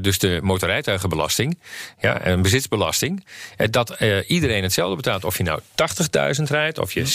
[0.00, 1.58] dus de motorrijtuigenbelasting,
[2.00, 3.26] ja, en bezitsbelasting,
[3.70, 3.96] dat
[4.26, 5.24] iedereen hetzelfde betaalt.
[5.24, 5.60] Of je nou
[6.38, 7.06] 80.000 rijdt, of je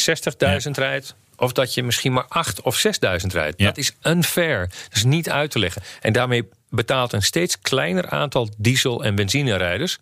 [0.66, 3.60] 60.000 rijdt, of dat je misschien maar 8 of 6000 rijdt.
[3.60, 3.66] Ja.
[3.66, 4.60] Dat is unfair.
[4.68, 5.82] Dat is niet uit te leggen.
[6.02, 9.98] En daarmee betaalt een steeds kleiner aantal diesel- en benzinerijders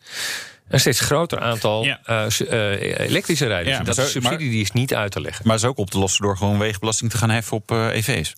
[0.68, 2.00] een steeds groter aantal Ja.
[2.06, 2.26] eh,
[2.72, 3.78] eh, elektrische rijders.
[3.78, 5.48] Ja, dat is zo- subsidie maar- die is niet uit te leggen.
[5.48, 8.36] Maar is ook op te lossen door gewoon wegenbelasting te gaan heffen op eh, EV's.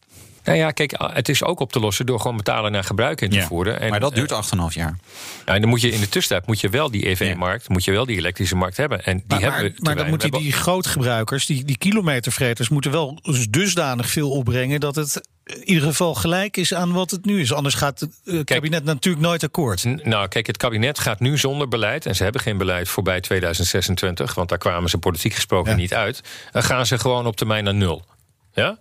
[0.49, 3.29] Nou ja, kijk, het is ook op te lossen door gewoon betalen naar gebruik in
[3.29, 3.45] te Ja.
[3.45, 3.79] voeren.
[3.79, 4.97] En, maar dat eh, duurt 8,5 jaar.
[5.45, 7.91] Nou, en dan moet je in de tussentijd moet je wel die EV-markt, moet je
[7.91, 9.03] wel die elektrische markt hebben.
[9.03, 9.81] En die Maar, hebben maar, we.
[9.81, 14.95] maar dan moeten hebben- die grootgebruikers, die, die kilometervreters, moeten wel dusdanig veel opbrengen dat
[14.95, 17.53] het in ieder geval gelijk is aan wat het nu is.
[17.53, 19.83] Anders gaat het eh, kabinet natuurlijk nooit akkoord.
[20.05, 22.05] Nou, kijk, het kabinet gaat nu zonder beleid.
[22.05, 24.33] En ze hebben geen beleid voorbij 2026.
[24.35, 25.77] Want daar kwamen ze politiek gesproken Ja.
[25.77, 26.21] niet uit.
[26.51, 28.05] Dan gaan ze gewoon op termijn naar nul.
[28.53, 28.77] Ja?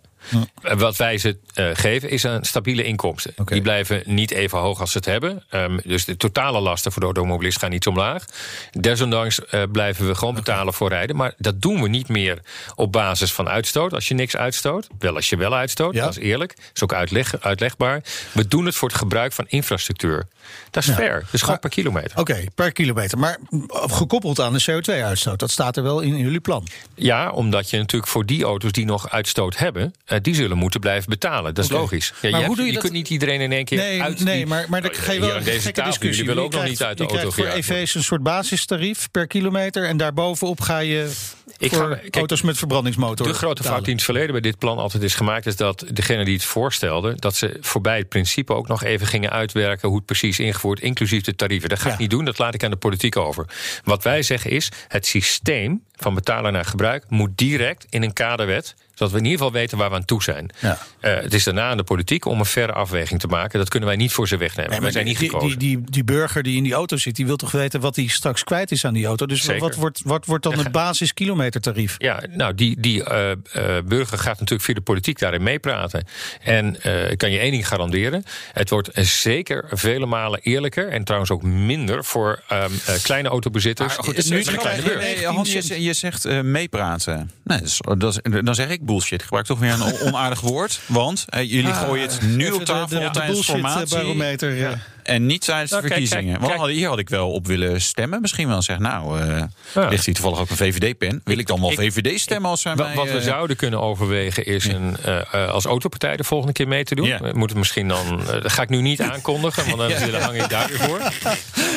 [0.76, 3.34] Wat wij ze eh, geven is een stabiele inkomsten.
[3.44, 5.44] Die blijven niet even hoog als ze het hebben.
[5.50, 8.24] Ehm, dus de totale lasten voor de automobilist gaan niet omlaag.
[8.70, 11.16] Desondanks eh, blijven we gewoon betalen voor rijden.
[11.16, 12.38] Maar dat doen we niet meer
[12.74, 13.94] op basis van uitstoot.
[13.94, 14.86] Als je niks uitstoot.
[14.98, 15.94] Wel als je wel uitstoot.
[15.94, 16.04] Ja.
[16.04, 16.56] Dat is eerlijk.
[16.56, 18.02] Dat is ook uitleg, uitlegbaar.
[18.32, 20.26] We doen het voor het gebruik van infrastructuur.
[20.70, 21.26] Dat is fair.
[21.30, 22.18] Dus gewoon per kilometer.
[22.18, 23.18] Oké, per kilometer.
[23.18, 25.38] Maar mm, gekoppeld aan de CO2-uitstoot.
[25.38, 26.66] Dat staat er wel in jullie plan.
[26.94, 30.80] Ja, omdat je natuurlijk voor die auto's die nog uitstoot hebben, eh, die zullen moeten
[30.80, 31.54] blijven betalen.
[31.54, 32.06] Dat is logisch.
[32.08, 33.78] Ja, Maar je hoe hebt- doe je je dat- kunt niet iedereen in één keer
[33.78, 34.24] Nee, uit.
[34.24, 35.90] nee die- maar, maar dan Oh, ga je wel een deze gekke tafel.
[35.90, 36.24] discussie.
[36.24, 37.74] Jullie willen ook nog niet uit de je auto krijgt voor.
[37.76, 39.84] EV's een soort basistarief per kilometer.
[39.84, 41.10] En daarbovenop ga je
[41.58, 43.70] Ik voor ga- kijk, auto's met verbrandingsmotor De grote betalen.
[43.72, 46.34] fout die in het verleden bij dit plan altijd is gemaakt, is dat degene die
[46.34, 50.38] het voorstelde, dat ze voorbij het principe ook nog even gingen uitwerken hoe het precies
[50.38, 51.68] ingevoerd, inclusief de tarieven.
[51.68, 53.46] Dat ga ik niet doen, dat laat ik aan de politiek over.
[53.84, 58.74] Wat wij zeggen is, het systeem van betalen naar gebruik moet direct in een kaderwet,
[58.98, 60.50] zodat we in ieder geval weten waar we aan toe zijn.
[60.60, 60.78] Ja.
[61.00, 63.58] Eh, het is daarna aan de politiek om een verre afweging te maken.
[63.58, 64.70] Dat kunnen wij niet voor ze wegnemen.
[64.70, 65.58] Nee, wij zijn niet die, gekozen.
[65.58, 68.06] die, die, die burger die in die auto zit, die wil toch weten wat hij
[68.06, 69.26] straks kwijt is aan die auto.
[69.26, 69.60] Dus Zeker.
[69.60, 71.94] wat wordt, wat wordt dan het basiskilometertarief?
[71.98, 73.38] Ja, nou, die, die eh, eh,
[73.84, 76.04] burger gaat natuurlijk via de politiek daarin meepraten.
[76.42, 78.24] En eh, ik kan je één ding garanderen.
[78.52, 80.88] Het wordt zeker vele malen eerlijker.
[80.88, 83.96] En trouwens ook minder voor ehm, eh, kleine autobezitters.
[83.96, 85.16] Maar goed, Het is nu een kleine nee, burger.
[85.16, 87.30] nee, Hans, je, je zegt eh, meepraten.
[87.44, 89.12] Nee, dat is, dat is- dan zeg ik bullshit.
[89.20, 90.80] Ik gebruik toch weer een on- onaardig woord.
[90.86, 93.78] Want eh, jullie gooien het nu op de- tafel de, de, tijdens formatie.
[93.78, 94.54] bullshit-barometer.
[94.54, 94.78] ja.
[95.02, 96.38] En niet tijdens de Nou, verkiezingen.
[96.40, 96.70] kijk, kijk.
[96.70, 98.20] hier had ik wel op willen stemmen.
[98.20, 99.42] Misschien wel zeggen, nou, eh
[99.74, 99.88] Ja.
[99.88, 101.20] ligt hier toevallig ook een VVD-pen.
[101.24, 102.94] Wil ik dan wel Ik- VVD stemmen als zij Wa- mij...
[102.94, 106.68] Wat we eh, zouden kunnen overwegen is een, eh, eh, als autopartij de volgende keer
[106.68, 107.06] mee te doen.
[107.06, 107.20] Ja.
[107.32, 110.68] Moeten misschien dan, eh, dat ga ik nu niet aankondigen, want dan hang ik daar
[110.68, 111.00] weer voor.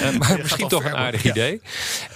[0.02, 1.62] Eh, maar misschien toch een aardig idee.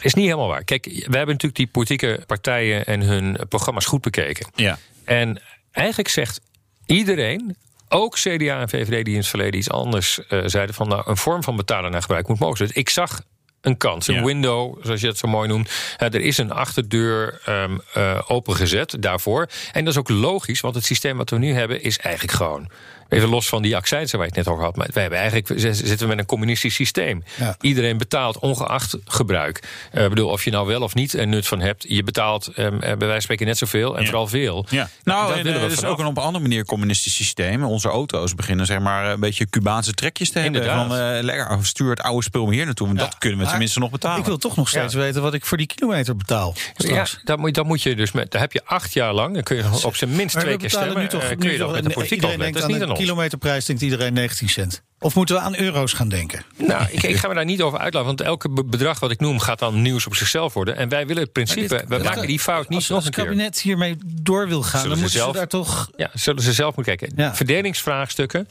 [0.02, 0.64] Is niet helemaal waar.
[0.64, 4.48] Kijk, we hebben natuurlijk die politieke partijen en hun programma's goed bekeken.
[4.56, 4.78] Ja.
[5.06, 5.42] En
[5.72, 6.42] eigenlijk zegt
[6.86, 7.56] iedereen,
[7.90, 11.18] ook CDA en VVD die in het verleden iets anders eh, zeiden van nou een
[11.18, 12.84] vorm van betalen naar gebruik moet mogelijk zijn.
[12.86, 13.22] Ik zag
[13.62, 14.24] een kans, een Ja.
[14.24, 15.72] window, zoals je het zo mooi noemt.
[15.98, 19.48] Eh, er is een achterdeur ehm, eh, opengezet daarvoor.
[19.72, 22.70] En dat is ook logisch, want het systeem wat we nu hebben is eigenlijk gewoon.
[23.10, 24.76] Even los van die accijnsen waar je het net over had.
[24.76, 27.24] Maar wij hebben eigenlijk we zitten met een communistisch systeem.
[27.40, 27.56] Ja.
[27.62, 29.64] Iedereen betaalt ongeacht gebruik.
[29.92, 31.86] Eh, Ik bedoel, of je nou wel of niet er nut van hebt.
[31.88, 34.08] Je betaalt ehm, eh, bij wijze van spreken net zoveel en Ja.
[34.08, 34.66] vooral veel.
[34.70, 34.78] Ja.
[34.78, 37.64] daar Nou, en, eh, we het is ook een op een andere manier communistisch systeem.
[37.64, 40.62] Onze auto's beginnen zeg maar een beetje Cubaanse trekjes te hebben.
[40.62, 40.88] Inderdaad.
[40.88, 42.88] Van, eh, lekker, stuur het oude spul hier naartoe.
[42.88, 43.06] Want Ja.
[43.06, 44.20] dat kunnen we Maar tenminste nog betalen.
[44.20, 45.00] Ik wil toch nog steeds Ja.
[45.00, 46.54] weten wat ik voor die kilometer betaal.
[46.56, 47.20] Ja, straks.
[47.24, 48.32] dan moet, dan moet je dus met.
[48.32, 49.34] Daar heb je acht jaar lang.
[49.34, 50.98] Dan kun je op zijn minst Maar twee we keer stemmen.
[50.98, 52.40] nu toch, kun nu je dat toch met de politiek iedereen opleggen.
[52.40, 52.95] denkt Dat is niet ons.
[52.98, 54.84] Kilometerprijs, denkt iedereen 19 cent.
[55.00, 56.44] Of moeten we aan euro's gaan denken?
[56.58, 58.08] Nou, ik, ik ga me daar niet over uitlaten.
[58.08, 60.76] Want elke be- bedrag wat ik noem gaat dan nieuws op zichzelf worden.
[60.78, 61.84] En wij willen het principe.
[61.88, 64.96] we maken die fout niet als, als het kabinet hiermee door wil gaan, Zullen dan
[64.98, 65.90] ze moeten zelf- ze daar toch...
[65.96, 67.18] Ja, zullen ze zelf moeten kijken.
[67.24, 67.36] Ja.
[67.36, 68.48] Verdelingsvraagstukken.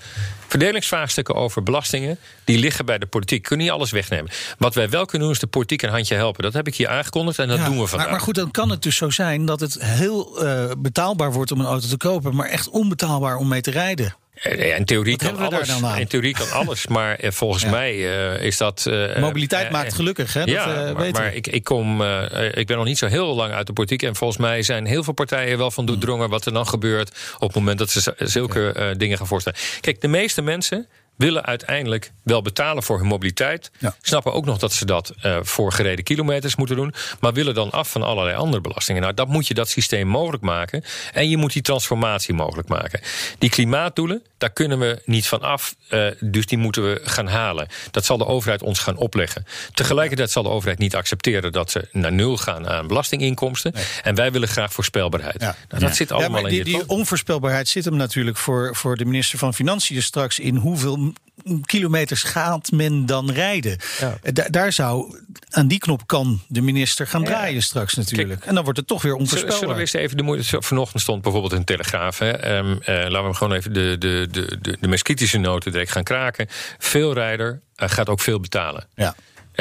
[0.47, 2.19] Verdelingsvraagstukken over belastingen.
[2.45, 3.43] Die liggen bij de politiek.
[3.43, 4.31] Kunnen niet alles wegnemen.
[4.59, 6.43] Wat wij wel kunnen doen is de politiek een handje helpen.
[6.43, 8.11] Dat heb ik hier aangekondigd en dat Ja, doen we maar, vandaag.
[8.11, 11.61] maar goed, dan kan het dus zo zijn dat het heel eh, betaalbaar wordt om
[11.61, 14.15] een auto te kopen, maar echt onbetaalbaar om mee te rijden.
[14.35, 17.71] Eh, In theorie, Wat kan alles, in theorie kan alles, maar eh, volgens Ja.
[17.71, 18.87] mij eh, is dat...
[18.87, 20.41] eh, Mobiliteit maakt gelukkig, hè?
[20.41, 22.03] Dat ja, maar, weten maar ik, ik, kom,
[22.53, 24.03] ik ben nog niet zo heel lang uit de politiek.
[24.03, 27.35] En volgens mij zijn heel veel partijen wel van doordrongen wat er dan gebeurt.
[27.35, 29.59] op het moment dat ze zulke dingen gaan voorstellen.
[29.81, 33.71] Kijk, de meeste mensen willen uiteindelijk wel betalen voor hun mobiliteit.
[33.79, 33.97] Ja.
[34.01, 36.95] Snappen ook nog dat ze dat eh, voor gereden kilometers moeten doen.
[37.21, 39.03] Maar willen dan af van allerlei andere belastingen.
[39.03, 40.85] Nou, dat moet je dat systeem mogelijk maken.
[41.13, 43.01] En je moet die transformatie mogelijk maken.
[43.39, 45.75] Die klimaatdoelen, daar kunnen we niet van af.
[45.89, 47.69] eh, dus die moeten we gaan halen.
[47.91, 49.47] Dat zal de overheid ons gaan opleggen.
[49.73, 53.73] Tegelijkertijd zal de overheid niet accepteren dat ze naar nul gaan aan belastinginkomsten.
[54.03, 55.41] En wij willen graag voorspelbaarheid.
[55.41, 55.57] Ja.
[55.69, 56.99] Nou, dat zit allemaal maar in die, dit die plan.
[56.99, 61.04] onvoorspelbaarheid zit hem natuurlijk voor, voor de minister van Financiën straks in hoeveel
[61.65, 63.79] kilometers gaat men dan rijden?
[64.01, 64.19] Ja.
[64.23, 67.27] Eh, da- daar zou, aan die knop kan de minister gaan Ja.
[67.27, 68.45] draaien straks natuurlijk.
[68.45, 69.81] en dan wordt het toch weer Zullen, zullen we onvoorspelbaar.
[69.81, 70.63] eens even de moeite.
[70.63, 72.19] Vanochtend stond bijvoorbeeld in de Telegraaf.
[72.19, 75.73] Hè, eh, laten we hem gewoon even de, de, de, de, de meest kritische noten
[75.73, 76.47] direct gaan kraken.
[76.79, 78.87] Veel rijder eh, gaat ook veel betalen.
[78.95, 79.15] Ja.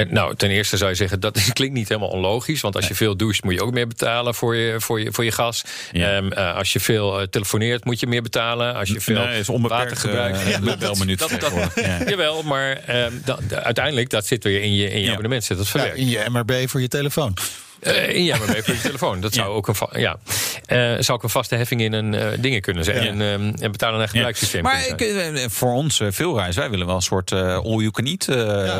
[0.09, 2.61] Nou, ten eerste zou je zeggen, dat klinkt niet helemaal onlogisch.
[2.61, 5.23] Want als je veel doucht, moet je ook meer betalen voor je, voor je, voor
[5.23, 5.63] je gas.
[5.91, 6.15] Ja.
[6.15, 8.75] Ehm, eh, als je veel eh, telefoneert, moet je meer betalen.
[8.75, 10.37] Als je veel Nee, is water gebruikt.
[10.37, 11.71] eh, Ja, dat- dat-.
[11.75, 11.99] Ja.
[12.09, 13.13] Jawel, maar ehm,
[13.49, 15.43] uiteindelijk, dat zit weer in je, in je abonnement.
[15.43, 15.97] Zit dat verwerkt.
[15.97, 17.33] in je MRB voor je telefoon.
[17.83, 19.21] Eh, ja, maar mee voor je telefoon.
[19.21, 19.53] Dat zou Ja.
[19.55, 20.17] ook een, ja.
[20.65, 23.03] Eh, zou ook een vaste heffing in een eh, dingen kunnen zijn.
[23.03, 23.09] Ja.
[23.09, 24.63] En, ehm, en betalen naar gebruikssysteem.
[24.63, 28.27] Maar ik, voor ons veel reis, wij willen wel een soort all-you-can-eat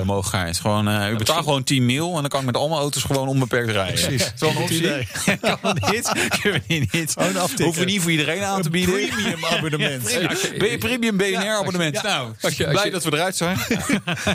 [0.05, 0.59] mogelijkheid.
[0.59, 3.69] Gewoon, u betaalt gewoon 10 mil en dan kan ik met allemaal auto's gewoon onbeperkt
[3.71, 3.93] rijden.
[4.07, 4.31] Precies.
[4.39, 4.81] Een Goed optie?
[5.61, 6.11] kan dit?
[6.41, 7.13] Kunnen we niet?
[7.61, 8.93] Hoeven we niet voor iedereen aan te bieden.
[9.09, 10.11] Premium abonnement.
[10.11, 12.03] Je- premium BNR abonnement?
[12.03, 13.57] nou, Als je- als blij dat we eruit zijn.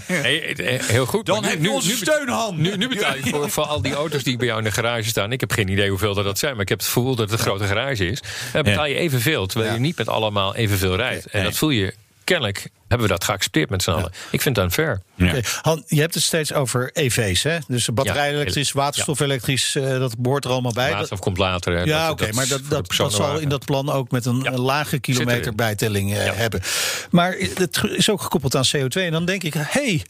[0.04, 1.26] Hey, heel goed.
[1.26, 2.59] Dan heb je onze steunhand.
[2.59, 5.09] Nu, nu betaal je voor, voor al die auto's die bij jou in de garage
[5.09, 5.33] staan.
[5.33, 7.38] Ik heb geen idee hoeveel dat, dat zijn, maar ik heb het gevoel dat het
[7.38, 8.21] een grote garage is.
[8.53, 9.77] Dan betaal je evenveel, terwijl Ja.
[9.77, 11.25] je niet met allemaal evenveel rijdt.
[11.27, 11.42] En Nee.
[11.49, 11.94] dat voel je,
[12.25, 14.12] kennelijk hebben we dat geaccepteerd met z'n allen.
[14.31, 15.01] Ik vind dat unfair.
[15.14, 15.27] Ja.
[15.29, 17.59] Oké, Han, je hebt het steeds over EV's, hè?
[17.66, 20.83] Dus batterij-elektrisch, waterstof-elektrisch, eh, dat behoort er allemaal bij.
[20.85, 21.77] Dat- Waterstof komt later.
[21.77, 21.83] hè.
[21.83, 24.53] Ja, oké, maar dat, dat, dat zal in dat plan ook met een, Ja.
[24.53, 26.33] een lage kilometerbijtelling eh, Ja.
[26.33, 26.61] hebben.
[27.11, 29.05] Maar het is ook gekoppeld aan CO2.
[29.05, 30.03] En dan denk ik, hey,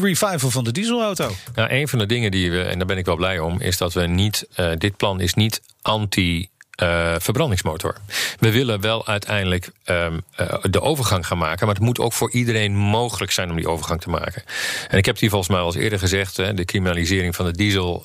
[0.00, 1.30] de revival van de dieselauto.
[1.54, 3.76] Nou, een van de dingen die we, en daar ben ik wel blij om, is
[3.78, 6.48] dat we niet, eh, dit plan is niet anti.
[6.76, 7.96] eh, verbrandingsmotor.
[8.38, 12.30] We willen wel uiteindelijk ehm, eh, de overgang gaan maken, maar het moet ook voor
[12.30, 14.42] iedereen mogelijk zijn om die overgang te maken.
[14.88, 17.52] En ik heb het hier volgens mij al eerder gezegd: hè, de criminalisering van de
[17.52, 18.04] diesel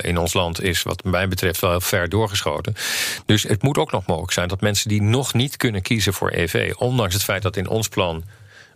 [0.00, 2.74] in ons land is, wat mij betreft, wel ver doorgeschoten.
[3.26, 6.30] Dus het moet ook nog mogelijk zijn dat mensen die nog niet kunnen kiezen voor
[6.30, 8.24] EV, ondanks het feit dat in ons plan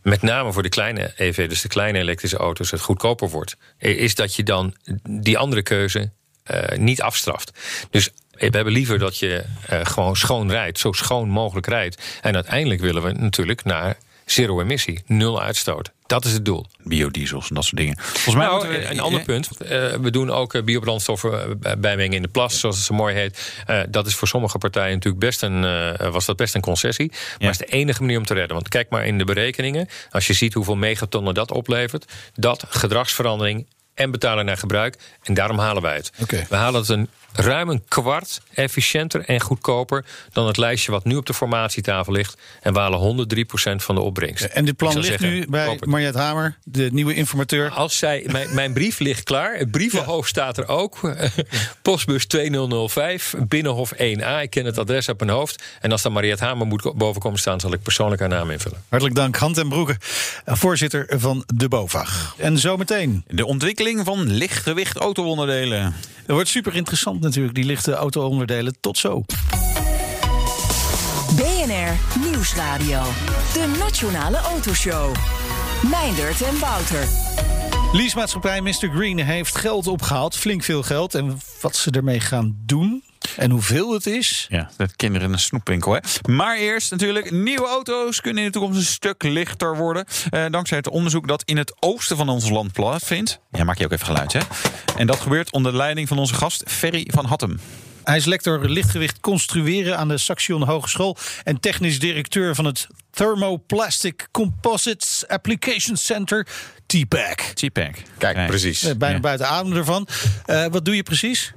[0.07, 4.15] met name voor de kleine EV, dus de kleine elektrische auto's, het goedkoper wordt, is
[4.15, 4.75] dat je dan
[5.11, 6.11] die andere keuze
[6.43, 7.51] eh, niet afstraft.
[7.91, 12.19] Dus we hebben liever dat je eh, gewoon schoon rijdt, zo schoon mogelijk rijdt.
[12.23, 15.93] En uiteindelijk willen we natuurlijk naar zero emissie, nul uitstoot.
[16.07, 16.67] Dat is het doel.
[16.83, 17.99] Biodiesels en dat soort dingen.
[17.99, 19.49] Volgens mij Nou, we- een ander punt.
[19.57, 23.15] eh, we doen ook eh, biobrandstoffen eh, bijmengen in de plas, zoals het zo mooi
[23.15, 23.53] heet.
[23.67, 27.09] Eh, dat is voor sommige partijen natuurlijk best een, eh, was dat best een concessie.
[27.11, 27.51] Maar Ja.
[27.51, 28.55] is de enige manier om te redden.
[28.55, 29.89] Want kijk maar in de berekeningen.
[30.11, 32.13] Als je ziet hoeveel megatonnen dat oplevert.
[32.35, 34.97] Dat gedragsverandering en betalen naar gebruik.
[35.23, 36.13] En daarom halen wij het.
[36.49, 41.17] We halen het een ruim een kwart efficiënter en goedkoper dan het lijstje wat nu
[41.17, 42.37] op de formatietafel ligt.
[42.63, 44.45] En we halen 103% van de opbrengst.
[44.45, 45.79] En dit plan ligt zeggen, nu bij.
[45.85, 47.71] Mariette Hamer, de nieuwe informateur.
[47.71, 49.57] Als zij, mijn, mijn brief ligt klaar.
[49.57, 51.01] Het brievenhoofd staat er ook.
[51.83, 54.43] Postbus 2005, Binnenhof 1A.
[54.43, 55.63] Ik ken het adres uit mijn hoofd.
[55.81, 58.83] En als dan Mariette Hamer moet boven komen staan, zal ik persoonlijk haar naam invullen.
[58.89, 59.97] Hartelijk dank, Hand en Broeke,
[60.45, 62.35] voorzitter van de BOVAG.
[62.39, 65.83] En zometeen, De ontwikkeling van lichtgewicht auto-onderdelen.
[65.83, 65.95] het
[66.27, 68.77] wordt super interessant natuurlijk, die lichte auto-onderdelen.
[68.81, 69.25] Tot zo.
[71.37, 73.03] BNR Nieuwsradio.
[73.53, 75.15] De Nationale Autoshow.
[75.91, 77.09] Meindert en Wouter.
[77.93, 78.91] Leasemaatschappij Mr.
[78.95, 81.15] Green heeft geld opgehaald, flink veel geld.
[81.15, 83.03] En wat ze ermee gaan doen
[83.37, 85.99] en hoeveel het is, Ja, dat kinderen in een snoepwinkel, hè.
[86.31, 90.05] Maar eerst natuurlijk, nieuwe auto's kunnen in de toekomst een stuk lichter worden.
[90.31, 93.41] Eh, dankzij het onderzoek dat in het oosten van ons land plaatsvindt.
[93.51, 94.41] Ja, maak je ook even geluid, hè.
[94.97, 97.61] En dat gebeurt onder leiding van onze gast Ferry van Hattem.
[98.07, 104.29] Hij is lector lichtgewicht construeren aan de Saxion Hogeschool en technisch directeur van het Thermoplastic
[104.31, 106.47] Composites Application Center,
[106.87, 107.41] TPAC.
[107.41, 107.95] T-Pack.
[108.19, 108.83] Kijk, precies.
[108.83, 109.21] Eh, Bijna Ja.
[109.21, 110.09] buiten adem ervan.
[110.45, 111.53] Eh, wat doe je precies?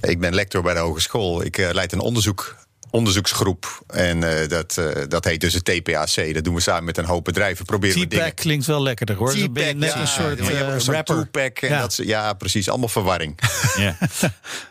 [0.00, 1.44] Ik ben lector bij de hogeschool.
[1.44, 2.56] Ik eh, leid een onderzoek,
[2.90, 3.82] onderzoeksgroep.
[3.86, 6.34] En eh, dat, eh, dat heet dus het TPAC.
[6.34, 7.64] Dat doen we samen met een hoop bedrijven.
[7.64, 8.24] Proberen we dingen.
[8.24, 9.36] TPAC klinkt wel lekkerder hoor.
[9.36, 10.40] Je net ja, een soort
[10.86, 11.16] rapper.
[11.16, 11.80] two-pack en Ja.
[11.80, 12.68] dat ja, precies.
[12.68, 13.38] Allemaal verwarring.
[13.76, 13.96] Ja.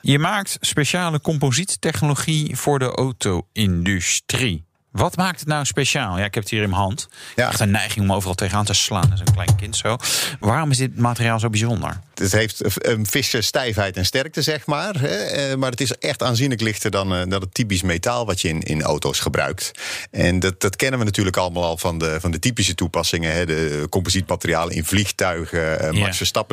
[0.01, 4.65] Je maakt speciale composiettechnologie voor de auto-industrie.
[4.91, 6.17] Wat maakt het nou speciaal?
[6.17, 7.08] Ja, ik heb het hier in mijn hand.
[7.36, 7.47] Ja.
[7.49, 9.12] Echt een neiging om overal tegenaan te slaan.
[9.12, 9.97] als een klein kind zo.
[10.39, 11.99] Waarom is dit materiaal zo bijzonder?
[12.13, 15.04] Het heeft een visje stijfheid en sterkte, zeg maar.
[15.04, 18.47] Eh, Maar het is echt aanzienlijk lichter dan, eh, dan het typisch metaal wat je
[18.47, 19.71] in, in auto's gebruikt.
[20.12, 23.34] En dat, dat kennen we natuurlijk allemaal al van de, van de typische toepassingen.
[23.34, 23.45] Hè.
[23.45, 25.91] De composietmaterialen in vliegtuigen, eh.
[25.91, 26.47] Max Verstappen.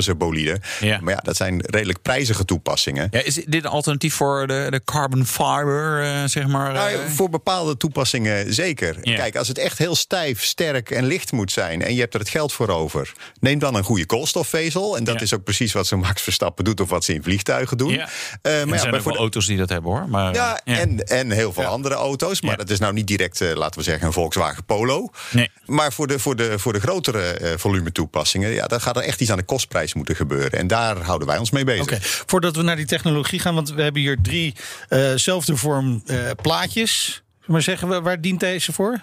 [0.81, 0.99] Ja.
[1.01, 3.09] Maar ja, dat zijn redelijk prijzige toepassingen.
[3.11, 6.73] Ja, is dit een alternatief voor de, de carbon fiber, eh, zeg maar?
[6.73, 6.99] Nou, eh?
[7.09, 8.97] voor bepaalde toepassingen toepassingen zeker.
[9.03, 9.17] Ja.
[9.17, 11.83] Kijk, als het echt heel stijf, sterk en licht moet zijn...
[11.83, 13.13] en je hebt er het geld voor over...
[13.41, 14.97] neem dan een goede koolstofvezel.
[14.97, 15.21] En dat Ja.
[15.21, 16.81] is ook precies wat zo'n Max Verstappen doet...
[16.81, 17.93] of wat ze in vliegtuigen doen.
[17.93, 18.09] Ja.
[18.43, 20.09] Eh, er maar ja, zijn wel bijvoorbeeld- auto's die dat hebben hoor.
[20.09, 22.41] Maar, ja, eh, En, en heel veel andere auto's.
[22.41, 25.11] Maar dat is nou niet direct, eh, laten we zeggen, een Volkswagen Polo.
[25.31, 25.51] Nee.
[25.67, 28.51] Maar voor de, voor de, voor de grotere eh, volume toepassingen...
[28.51, 30.53] Ja, dan gaat er echt iets aan de kostprijs moeten gebeuren.
[30.59, 31.83] En daar houden wij ons mee bezig.
[31.83, 34.55] Oké, voordat we naar die technologie gaan, want we hebben hier drie
[34.89, 37.23] eh, zelfde vorm eh, plaatjes.
[37.47, 39.01] Maar zeggen we, waar dient deze voor?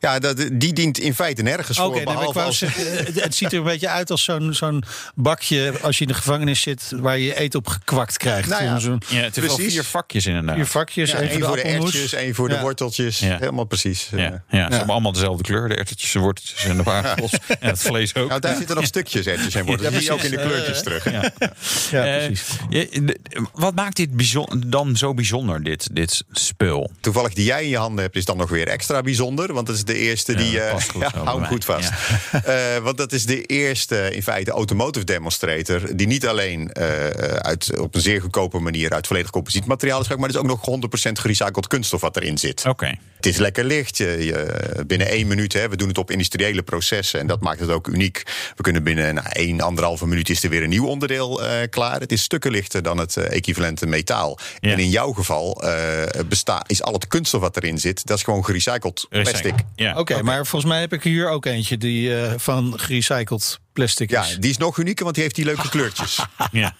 [0.00, 2.02] Ja, dat, die dient in feite nergens voor.
[2.04, 4.82] behalve wou als- zeggen, het, ziet er een beetje uit als zo'n zo'n
[5.14, 8.48] bakje als je in de gevangenis zit, waar je eten op gekwakt krijgt.
[8.48, 9.72] Nou ja, Zo'n Ja, het heeft wel Precies.
[9.74, 10.54] vier vakjes inderdaad.
[10.54, 11.94] vier vakjes, Ja, één één voor de appelmoes.
[11.94, 13.18] ertjes, één voor de worteltjes.
[13.18, 13.38] Ja.
[13.38, 14.08] Helemaal precies.
[14.10, 15.68] Ja, Eh, ja, ze hebben allemaal dezelfde kleur.
[15.68, 17.32] De erwtjes, de worteltjes en de aardappels.
[17.60, 18.28] en het vlees ook.
[18.28, 19.98] Nou, daar zitten nog stukjes ertjes en worteltjes.
[19.98, 21.10] Die zie je ook in de kleurtjes terug.
[21.10, 22.46] Ja, Eh, precies.
[22.70, 23.18] je- de-
[23.52, 24.10] wat maakt dit
[24.66, 26.90] dan zo bijzonder, dit, dit spul?
[27.00, 29.52] Toevallig die jij in je handen hebt, is dan nog weer extra bijzonder.
[29.52, 30.52] Want dat is de eerste die.
[30.52, 31.90] dat eh, goed ja, hou hem goed vast.
[32.44, 35.96] Eh, want dat is de eerste, in feite, automotive demonstrator.
[35.96, 37.06] Die niet alleen eh,
[37.36, 40.20] uit, op een zeer goedkope manier uit volledig composietmateriaal is gemaakt.
[40.20, 42.64] Maar het is ook nog 100% gerecycled kunststof wat erin zit.
[42.68, 42.94] Oké.
[43.16, 43.96] Het is lekker licht.
[43.96, 47.20] Je, je- binnen één minuut, hè, we doen het op industriële processen.
[47.20, 48.22] En dat maakt het ook uniek.
[48.56, 52.00] We kunnen binnen nou, één, anderhalve minuut is er weer een nieuw onderdeel klaar.
[52.00, 54.38] Het is stukken lichter dan het eh, equivalente metaal.
[54.60, 54.70] Ja.
[54.72, 55.62] En in jouw geval
[56.28, 59.54] besta- is al het kunststof wat erin zit, dat is gewoon gerecycled plastic.
[59.76, 59.98] Ja.
[59.98, 64.22] Oké, maar volgens mij heb ik hier ook eentje die eh, van gerecycled plastic Ja,
[64.22, 64.36] is.
[64.38, 66.18] die is nog unieker, want die heeft die leuke kleurtjes.
[66.52, 66.74] Ja.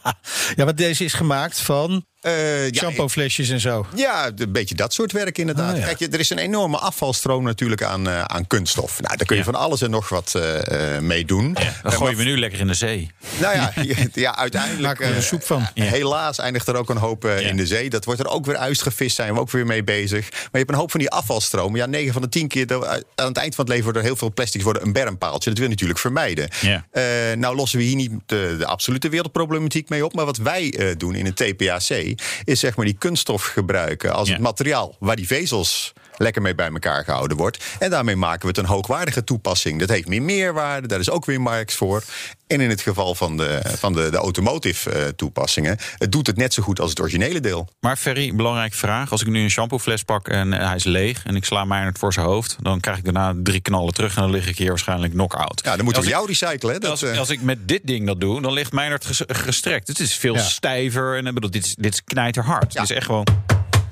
[0.55, 3.87] Ja, want deze is gemaakt van Eh, ja, shampooflesjes en zo.
[3.95, 5.73] Ja, een beetje dat soort werk inderdaad.
[5.75, 5.87] Ah, ja.
[5.93, 9.01] Kijk, er is een enorme afvalstroom natuurlijk aan, eh, aan kunststof.
[9.01, 9.51] Nou, daar kun je Ja.
[9.51, 11.57] van alles en nog wat eh, mee doen.
[11.83, 13.11] Dan gooien we nu lekker in de zee.
[13.41, 14.99] Nou ja, ja, ja uiteindelijk.
[14.99, 15.69] We er soep van.
[15.75, 17.31] Helaas eindigt er ook een hoop Ja.
[17.37, 17.91] in de zee.
[17.91, 20.31] Dat wordt er ook weer uitgevist, zijn we ook weer mee bezig.
[20.31, 21.79] Maar je hebt een hoop van die afvalstromen.
[21.81, 24.17] Ja, 9 van de 10 keer aan het eind van het leven worden er heel
[24.17, 25.49] veel plastics worden een bermpaaltje.
[25.51, 26.49] Dat wil je natuurlijk vermijden.
[26.91, 27.03] Eh,
[27.37, 30.15] nou lossen we hier niet de, de absolute wereldproblematiek mee op.
[30.15, 32.15] Maar wat wij eh, doen in een TPAC
[32.45, 34.35] is zeg maar die kunststof gebruiken als Ja.
[34.35, 37.65] het materiaal waar die vezels lekker mee bij elkaar gehouden wordt.
[37.79, 39.81] En daarmee maken we het een hoogwaardige toepassing.
[39.81, 42.03] Dat heeft meer meerwaarde, daar is ook weer markt voor.
[42.47, 46.37] En in het geval van de, van de, de automotive eh, toepassingen, het doet het
[46.37, 47.69] net zo goed als het originele deel.
[47.81, 49.11] Maar Ferry, belangrijke vraag.
[49.11, 51.25] Als ik nu een shampoofles pak en eh, hij is leeg...
[51.25, 52.57] en ik sla Meijnerd voor zijn hoofd...
[52.61, 54.17] dan krijg ik daarna drie knallen terug...
[54.17, 55.61] en dan lig ik hier waarschijnlijk knock-out.
[55.65, 56.73] Ja, dan moeten Als we jou recyclen.
[56.73, 56.79] Hè?
[56.79, 59.89] Dat, als, eh, als ik met dit ding dat doe, dan ligt Meijnerd ges- gestrekt.
[59.89, 60.43] Het is veel Ja.
[60.43, 61.17] stijver.
[61.17, 62.73] En bedoel, dit is, dit is knijterhard.
[62.73, 62.81] Ja.
[62.81, 63.27] Het is echt gewoon...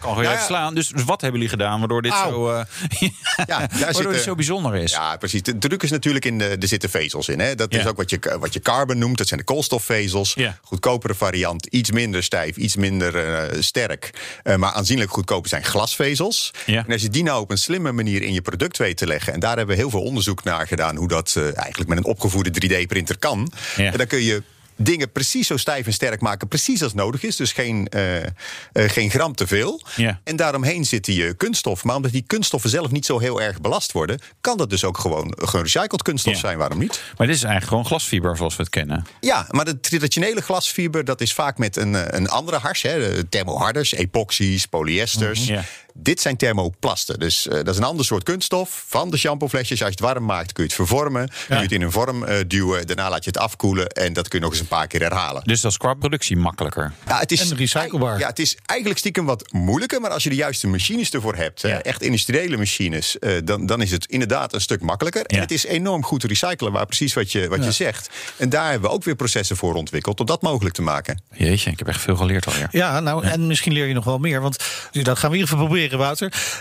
[0.01, 0.45] Kan gewoon Nou ja.
[0.45, 0.75] slaan.
[0.75, 2.61] Dus, dus wat hebben jullie gedaan waardoor dit, zo, eh,
[3.47, 4.93] ja, daar waardoor zitten- dit zo bijzonder is?
[4.93, 5.43] Ja, precies.
[5.43, 6.45] De druk is natuurlijk in de.
[6.61, 7.39] Er zitten vezels in.
[7.41, 7.55] Hè?
[7.55, 9.19] Dat is ook wat je, wat je carbon noemt.
[9.19, 10.37] Dat zijn de koolstofvezels.
[10.63, 11.67] Goedkopere variant.
[11.67, 14.11] Iets minder stijf, iets minder eh, sterk.
[14.43, 16.51] Eh, maar aanzienlijk goedkoper zijn glasvezels.
[16.67, 19.33] En als je die nou op een slimme manier in je product weet te leggen.
[19.33, 20.97] En daar hebben we heel veel onderzoek naar gedaan.
[20.97, 23.53] Hoe dat eigenlijk met een opgevoerde 3D-printer kan.
[23.77, 24.43] En dan kun je.
[24.83, 27.37] Dingen precies zo stijf en sterk maken, precies als nodig is.
[27.37, 28.31] Dus geen, eh, eh,
[28.73, 29.83] geen gram te veel.
[29.97, 30.21] Ja.
[30.25, 31.85] En daaromheen zit die eh, kunststof.
[31.85, 34.99] Maar omdat die kunststoffen zelf niet zo heel erg belast worden, kan dat dus ook
[34.99, 36.39] gewoon gerecycled kunststof Ja.
[36.41, 36.59] zijn.
[36.59, 37.03] Waarom niet?
[37.17, 39.07] Maar dit is eigenlijk gewoon glasfiber zoals we het kennen.
[39.21, 42.83] Ja, maar de traditionele glasfiber, dat is vaak met een, een andere hars.
[42.83, 45.47] Hè, de thermoharders, epoxies, polyesters.
[45.47, 45.65] Ja.
[46.03, 47.19] Dit zijn thermoplasten.
[47.19, 49.83] Dus eh, dat is een ander soort kunststof van de shampooflesjes.
[49.83, 51.29] Als je het warm maakt, kun je het vervormen.
[51.47, 52.87] Kun je het in een vorm eh, duwen.
[52.87, 53.87] Daarna laat je het afkoelen.
[53.89, 55.43] En dat kun je nog eens een paar keer herhalen.
[55.45, 56.93] Dus dat is qua productie makkelijker.
[57.07, 58.19] Ja, het is En recyclebaar.
[58.19, 60.01] Ja, het is eigenlijk stiekem wat moeilijker.
[60.01, 61.83] Maar als je de juiste machines ervoor hebt, Ja.
[61.83, 65.25] echt industriële machines, eh, dan, dan is het inderdaad een stuk makkelijker.
[65.25, 65.43] En Ja.
[65.43, 68.11] het is enorm goed te recyclen, waar precies wat je, wat je zegt.
[68.37, 71.23] En daar hebben we ook weer processen voor ontwikkeld om dat mogelijk te maken.
[71.35, 72.69] Jeetje, ik heb echt veel geleerd alweer.
[72.71, 74.41] Ja, nou, en misschien leer je nog wel meer.
[74.41, 74.57] Want
[74.93, 75.90] dat gaan we in ieder geval proberen,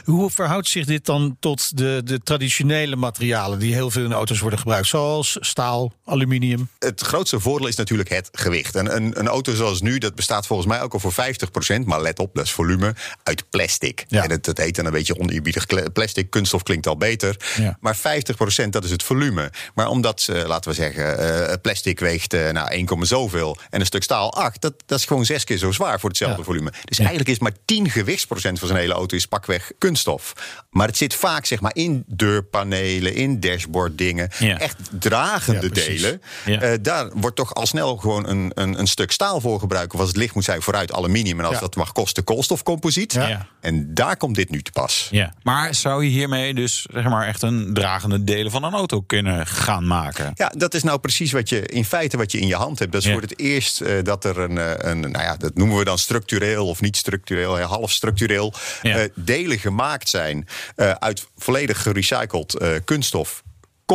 [0.04, 4.40] Hoe verhoudt zich dit dan tot de, de traditionele materialen die heel veel in auto's
[4.40, 4.88] worden gebruikt?
[4.88, 6.70] Zoals staal, aluminium.
[6.80, 8.76] Het grootste voordeel is natuurlijk het gewicht.
[8.76, 11.84] En een, een auto zoals nu, dat bestaat volgens mij ook al voor 50%.
[11.86, 14.06] Maar let op, dat is volume uit plastic.
[14.08, 14.24] Ja.
[14.24, 16.30] En het, het heet dan een beetje oneerbiedig plastic.
[16.30, 17.36] Kunststof klinkt al beter.
[17.58, 17.78] Ja.
[17.80, 19.52] Maar 50% dat is het volume.
[19.74, 21.18] Maar omdat, eh, laten we zeggen,
[21.50, 23.58] eh, plastic weegt eh nou 1, zoveel.
[23.70, 24.62] En een stuk staal 8.
[24.62, 26.44] Dat, dat is gewoon zes keer zo zwaar voor hetzelfde Ja.
[26.44, 26.74] volume.
[26.86, 30.34] Dus eigenlijk is maar 10 gewichtsprocent van zijn hele auto is pakweg kunststof.
[30.70, 34.30] Maar het zit vaak zeg maar in deurpanelen, in dashboarddingen.
[34.40, 34.60] Ja.
[34.60, 36.22] Echt dragende Ja, delen.
[36.46, 36.62] Ja.
[36.62, 39.94] Eh, daar wordt toch al snel gewoon een, een, een stuk staal voor gebruikt.
[39.94, 41.40] Of als het licht moet zijn, vooruit aluminium.
[41.40, 43.20] En als dat mag kosten, koolstofcomposiet.
[43.62, 45.08] En daar komt dit nu te pas.
[45.12, 45.34] Ja.
[45.44, 49.48] Maar zou je hiermee dus zeg maar echt een dragende delen van een auto kunnen
[49.48, 50.32] gaan maken?
[50.36, 52.92] Ja, dat is nou precies wat je in feite wat je in je hand hebt.
[52.92, 55.78] Dat is voor het eerst eh, dat er een, eh, een, nou ja, dat noemen
[55.78, 58.99] we dan structureel of niet structureel, half structureel, Ja.
[59.00, 63.44] Eh, delen gemaakt zijn eh, uit volledig gerecycled eh, kunststof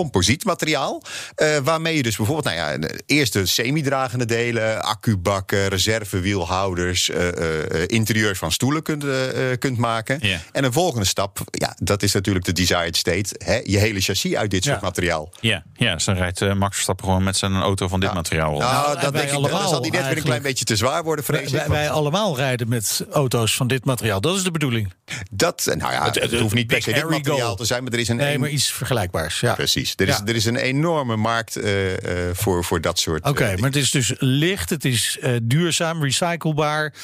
[0.01, 1.03] composietmateriaal.
[1.37, 7.83] Uh, waarmee je dus bijvoorbeeld, nou ja, eerst de semi-dragende delen, accubakken, reservewielhouders, uh, uh,
[7.87, 9.05] interieurs van stoelen kunt,
[9.59, 10.21] kunt maken.
[10.53, 13.35] En een volgende stap, ja, dat is natuurlijk de desired state.
[13.45, 14.71] Hè, je hele chassis uit dit Ja.
[14.71, 15.33] soort materiaal.
[15.41, 18.51] Ja, ja dus dan rijdt eh, Max Verstappen gewoon met zijn auto van dit materiaal.
[18.59, 20.77] Nou, Nou, dat denk ik, allemaal dan zal die net weer een klein beetje te
[20.77, 21.69] zwaar worden, vrees Wij, ik.
[21.69, 24.21] wij allemaal rijden met auto's van dit materiaal.
[24.21, 24.93] Dat is de bedoeling.
[25.31, 27.55] Dat, nou ja, het, het- hoeft niet per se dit materiaal goal.
[27.57, 28.17] te zijn, maar er is een...
[28.17, 29.41] Nee, een- maar iets vergelijkbaars.
[29.41, 29.55] Ja.
[29.55, 29.84] Precies.
[29.97, 30.23] Er is, Ja.
[30.25, 33.25] er is een enorme markt eh, eh, voor, voor dat soort...
[33.25, 36.95] Oké, eh, maar het is dus licht, het is duurzaam, recyclebaar.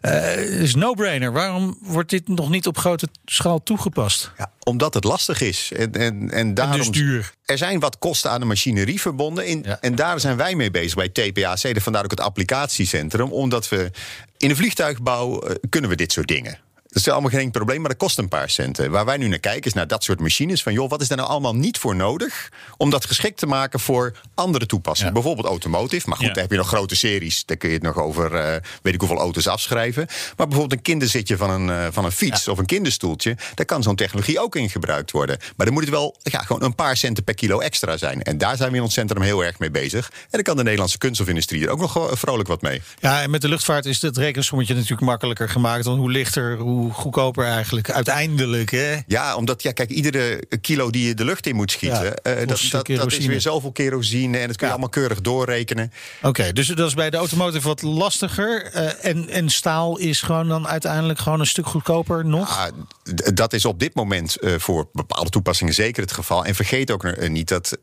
[0.00, 1.32] Het is no-brainer.
[1.32, 4.32] Waarom wordt dit nog niet op grote schaal toegepast?
[4.38, 5.72] Ja, omdat het lastig is.
[5.76, 7.32] En, en, en daarom, dus duur.
[7.44, 9.46] Er zijn wat kosten aan de machinerie verbonden.
[9.46, 9.78] In, Ja.
[9.80, 11.80] En daar zijn wij mee bezig bij TPAC.
[11.82, 13.32] Vandaar ook het applicatiecentrum.
[13.32, 13.90] Omdat we
[14.36, 16.58] in de vliegtuigbouw kunnen we dit soort dingen.
[16.94, 18.90] Dat is allemaal geen probleem, maar dat kost een paar centen.
[18.90, 20.62] Waar wij nu naar kijken is naar dat soort machines.
[20.62, 22.48] Van joh, wat is daar nou allemaal niet voor nodig?
[22.76, 25.12] Om dat geschikt te maken voor andere toepassingen.
[25.12, 25.18] Ja.
[25.20, 26.08] Bijvoorbeeld automotive.
[26.08, 26.32] Maar goed, Ja.
[26.32, 27.44] daar heb je nog grote series.
[27.44, 30.06] Daar kun je het nog over eh, weet ik hoeveel auto's afschrijven.
[30.36, 33.36] Maar bijvoorbeeld een kinderzitje van een, eh, van een fiets of een kinderstoeltje.
[33.54, 35.38] Daar kan zo'n technologie ook in gebruikt worden.
[35.56, 38.22] Maar dan moet het wel ja, gewoon een paar centen per kilo extra zijn.
[38.22, 40.10] En daar zijn we in ons centrum heel erg mee bezig.
[40.12, 42.82] En dan kan de Nederlandse kunststofindustrie er ook nog gewoon vrolijk wat mee.
[43.00, 45.84] Ja, en met de luchtvaart is het rekensommetje natuurlijk makkelijker gemaakt.
[45.84, 48.70] Want hoe lichter, hoe goedkoper eigenlijk uiteindelijk.
[48.70, 48.96] Hè?
[49.06, 52.46] Ja, omdat, ja, kijk, iedere kilo die je de lucht in moet schieten, Ja, eh,
[52.46, 54.70] dat, dat, dat is weer zoveel kerosine en dat kun je Ja.
[54.70, 55.92] allemaal keurig doorrekenen.
[56.22, 58.64] Oké, dus dat is bij de automotive wat lastiger.
[58.72, 62.70] Eh, en, en staal is gewoon dan uiteindelijk gewoon een stuk goedkoper nog.
[63.14, 66.44] D- dat is op dit moment eh, voor bepaalde toepassingen zeker het geval.
[66.44, 67.76] En vergeet ook niet dat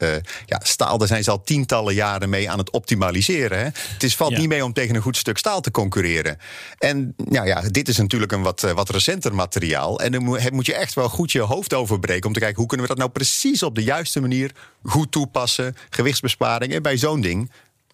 [0.45, 3.57] ja, staal, daar zijn ze al tientallen jaren mee aan het optimaliseren.
[3.57, 3.63] Hè.
[3.63, 4.37] Het is, valt Ja.
[4.37, 6.37] niet mee om tegen een goed stuk staal te concurreren.
[6.77, 9.99] En nou ja, dit is natuurlijk een wat, wat recenter materiaal.
[9.99, 12.87] En dan moet, je echt wel goed je hoofd overbreken om te kijken hoe kunnen
[12.87, 14.51] we dat nou precies op de juiste manier
[14.83, 15.75] goed toepassen.
[15.89, 16.73] Gewichtsbesparing.
[16.73, 17.51] En bij zo'n ding.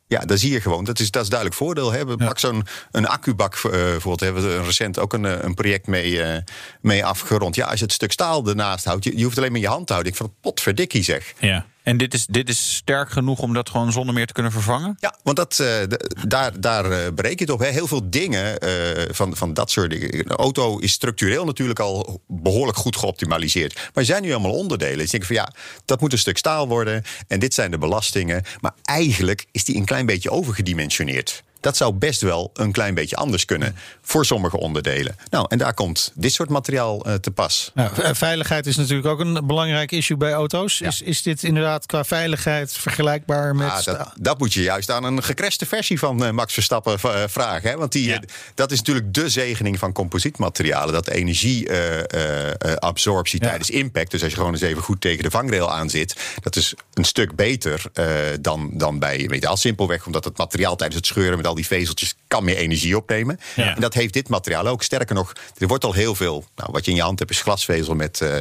[0.08, 0.84] Ja, daar zie je gewoon.
[0.84, 1.92] Dat is, dat is duidelijk voordeel.
[1.92, 2.06] Hè.
[2.06, 4.20] We Pak zo'n een accubak eh, bijvoorbeeld.
[4.20, 6.42] Hebben we recent ook een, eh, een project mee, eh,
[6.82, 7.56] mee afgerond.
[7.56, 9.88] Ja, als je het stuk staal ernaast houdt, je, je hoeft alleen maar je hand
[9.88, 10.12] te houden.
[10.14, 11.34] Ik van potverdikkie zeg.
[11.40, 11.66] Ja.
[11.88, 14.98] En dit is, dit is sterk genoeg om dat gewoon zonder meer te kunnen vervangen?
[15.00, 15.98] Ja, want dat, eh,
[16.28, 17.60] daar, daar eh, bereken je het op.
[17.60, 17.68] Hè.
[17.68, 18.70] Heel veel dingen eh,
[19.12, 20.20] van, van dat soort dingen.
[20.20, 23.74] Een auto is structureel natuurlijk al behoorlijk goed geoptimaliseerd.
[23.74, 24.98] Maar er zijn nu allemaal onderdelen.
[24.98, 25.52] Dus ik denk van ja,
[25.86, 27.04] dat moet een stuk staal worden.
[27.28, 28.44] En dit zijn de belastingen.
[28.60, 31.44] Maar eigenlijk is die een klein beetje overgedimensioneerd.
[31.68, 35.16] Dat zou best wel een klein beetje anders kunnen voor sommige onderdelen.
[35.30, 37.72] Nou, en daar komt dit soort materiaal eh, te pas.
[37.74, 40.82] Nou, eh, veiligheid is natuurlijk ook een belangrijk issue bij auto's.
[40.82, 43.70] Is, is dit inderdaad qua veiligheid vergelijkbaar met...
[43.70, 47.24] Ah, dat, dat moet je juist aan een gecrashte versie van eh, Max Verstappen eh,
[47.28, 47.70] vragen.
[47.70, 47.78] Hè?
[47.78, 48.16] Want die, Ja.
[48.16, 48.22] eh,
[48.56, 50.94] dat is natuurlijk de zegening van composietmaterialen.
[50.94, 53.48] Dat energieabsorptie Ja.
[53.48, 54.12] tijdens impact.
[54.12, 56.16] Dus als je gewoon eens even goed tegen de vangrail aan zit.
[56.42, 58.06] Dat is een stuk beter eh,
[58.42, 61.56] dan, dan bij, weet je, al simpelweg omdat het materiaal tijdens het scheuren met al
[61.58, 63.40] die vezeltjes kan meer energie opnemen.
[63.56, 63.76] Ja.
[63.76, 64.84] En dat heeft dit materiaal ook.
[64.84, 66.46] Sterker nog, er wordt al heel veel.
[66.56, 68.36] Nou, wat je in je hand hebt is glasvezel met, eh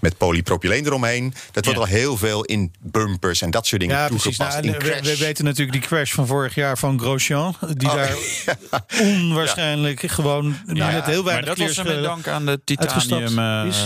[0.00, 1.34] met polypropyleen eromheen.
[1.52, 1.84] Dat wordt Ja.
[1.86, 4.22] al heel veel in bumpers en dat soort dingen ja, precies.
[4.36, 4.64] toegepast.
[4.64, 7.56] Nou, in we, weten natuurlijk die crash van vorig jaar van Grosjean.
[7.76, 8.16] Die Oh, daar
[9.02, 13.82] onwaarschijnlijk gewoon met heel Maar weinig dat was met dank aan de titanium eh, is.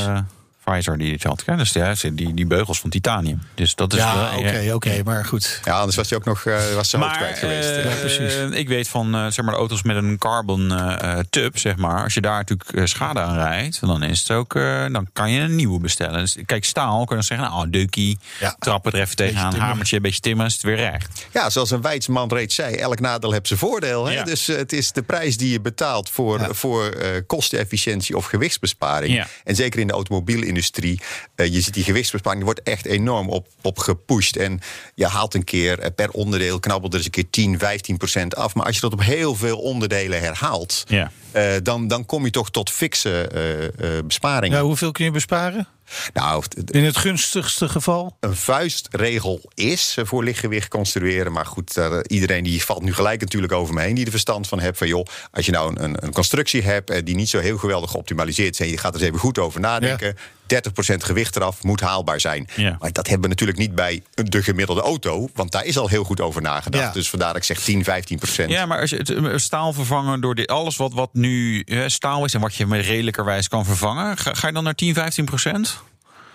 [0.64, 1.42] Visor die het had.
[1.46, 3.42] Ja, dus ja, die, die beugels van titanium.
[3.55, 5.61] Dus dat is Ja, oké, oké, maar goed.
[5.64, 7.68] Ja, anders was hij ook nog eh, was zijn hoofd Maar kwijt geweest.
[7.68, 8.57] eh, Ja, precies.
[8.59, 11.77] ik weet van eh, zeg maar, de auto's met een carbon eh, eh, tub, zeg
[11.77, 12.03] maar.
[12.03, 15.31] Als je daar natuurlijk eh, schade aan rijdt, dan is het ook, eh, dan kan
[15.31, 16.20] je een nieuwe bestellen.
[16.20, 18.57] Dus, kijk, staal kun je dan zeggen, nou, dukkie, Ja.
[18.59, 21.27] trappen er even tegenaan, hamertje, een beetje timmeren, is het weer recht.
[21.33, 24.07] Ja, zoals een wijsman reeds zei, elk nadeel heeft zijn voordeel.
[24.07, 24.12] Hè?
[24.12, 24.25] Ja.
[24.25, 26.53] Dus het is de prijs die je betaalt voor, Ja.
[26.53, 29.14] voor eh, kostenefficiëntie of gewichtsbesparing.
[29.14, 29.27] Ja.
[29.44, 33.46] En zeker in de automobielindustrie, eh, je ziet die gewichtsbesparing, die wordt echt enorm op,
[33.62, 34.36] op gepusht.
[34.36, 34.60] En
[34.94, 38.36] je haalt een keer eh, per onderdeel, knabbelt er eens een keer 10, 15 procent
[38.36, 38.54] af.
[38.54, 41.10] Maar als je dat op heel veel onderdelen herhaalt, Ja.
[41.32, 44.58] eh, dan, dan kom je toch tot fikse eh, eh, besparingen.
[44.58, 45.66] Ja, hoeveel kun je besparen?
[46.12, 48.16] Nou, In het gunstigste geval?
[48.20, 51.33] een vuistregel is eh, voor lichtgewicht construeren.
[51.33, 54.48] Maar goed, eh, iedereen die valt nu gelijk natuurlijk over me heen die er verstand
[54.48, 54.78] van hebt.
[54.78, 57.90] Van joh, als je nou een, een constructie hebt eh, die niet zo heel geweldig
[57.90, 58.61] geoptimaliseerd is.
[58.61, 60.16] En je gaat er eens even goed over nadenken.
[60.46, 60.57] 30%
[60.96, 62.48] gewicht eraf moet haalbaar zijn.
[62.57, 62.76] Ja.
[62.81, 65.28] Maar dat hebben we natuurlijk niet bij de gemiddelde auto.
[65.35, 66.85] Want daar is al heel goed over nagedacht.
[66.85, 66.92] Ja.
[66.92, 67.85] Dus vandaar dat ik zeg 10,
[68.44, 68.46] 15%.
[68.46, 72.35] Ja, maar als je het staal vervangen door dit, alles wat, wat nu staal is
[72.35, 75.82] en wat je met redelijkerwijs kan vervangen, ga, ga je dan naar 10, 15 procent?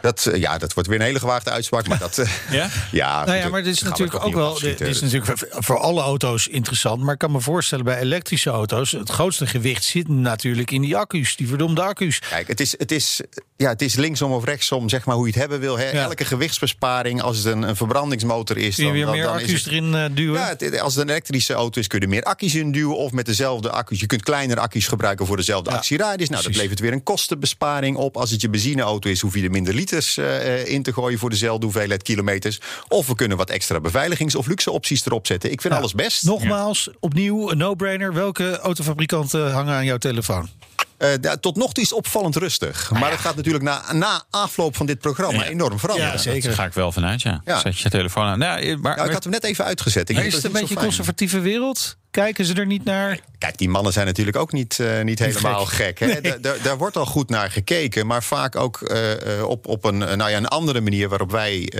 [0.01, 1.87] Dat, eh, ja, dat wordt weer een hele gewaagde uitspraak.
[1.87, 2.69] Maar dat, eh, Ja?
[2.91, 4.59] ja, Nou ja, maar dit is natuurlijk ook wel.
[4.59, 7.01] Dit is natuurlijk voor- alle auto's interessant.
[7.01, 8.91] Maar ik kan me voorstellen bij elektrische auto's.
[8.91, 11.35] Het grootste gewicht zit natuurlijk in die accu's.
[11.35, 12.19] Die verdomde accu's.
[12.29, 13.21] Kijk, het is, het, is,
[13.55, 15.77] ja, het is linksom of rechtsom, zeg maar hoe je het hebben wil.
[15.77, 15.89] Hè.
[15.89, 16.03] Ja.
[16.03, 18.75] Elke gewichtsbesparing, als het een, een verbrandingsmotor is...
[18.75, 20.39] Kun je dan, weer dan, meer dan accu's het, erin eh, duwen?
[20.39, 22.97] Ja, het- als het een elektrische auto is, kun je er meer accu's in duwen.
[22.97, 23.99] Of met dezelfde accu's.
[23.99, 26.29] Je kunt kleinere accu's gebruiken voor dezelfde Ja, actieradius.
[26.29, 28.17] Nou, dat levert weer een kostenbesparing op.
[28.17, 31.29] Als het je benzineauto is, hoef je er minder liters eh, in te gooien voor
[31.29, 32.59] dezelfde hoeveelheid kilometers.
[32.87, 35.51] Of we kunnen wat extra beveiligings- of luxe opties erop zetten.
[35.51, 35.79] Ik vind Ja.
[35.79, 36.23] alles best.
[36.23, 38.13] Nogmaals, opnieuw een no-brainer.
[38.13, 40.49] Welke autofabrikanten hangen aan jouw telefoon?
[40.97, 42.91] Eh, tot nog toe is opvallend rustig.
[42.91, 46.11] maar het gaat natuurlijk na, na afloop van dit programma enorm veranderen.
[46.11, 46.41] Ja, zeker.
[46.47, 47.41] Daar ga ik wel vanuit, ja.
[47.45, 47.59] Ja.
[47.59, 48.39] Zet je telefoon aan.
[48.39, 50.09] Nou, maar, Nou, ik had hem net even uitgezet.
[50.09, 51.97] Ik is het een beetje een conservatieve wereld?
[52.11, 53.19] Kijken ze er niet naar?
[53.37, 55.99] Kijk, die mannen zijn natuurlijk ook niet, eh, niet helemaal gek.
[55.99, 56.21] hè.
[56.21, 59.83] Da- da- daar wordt al goed naar gekeken, maar vaak ook eh, eh, op, op
[59.83, 61.71] een, nou ja, een andere manier waarop wij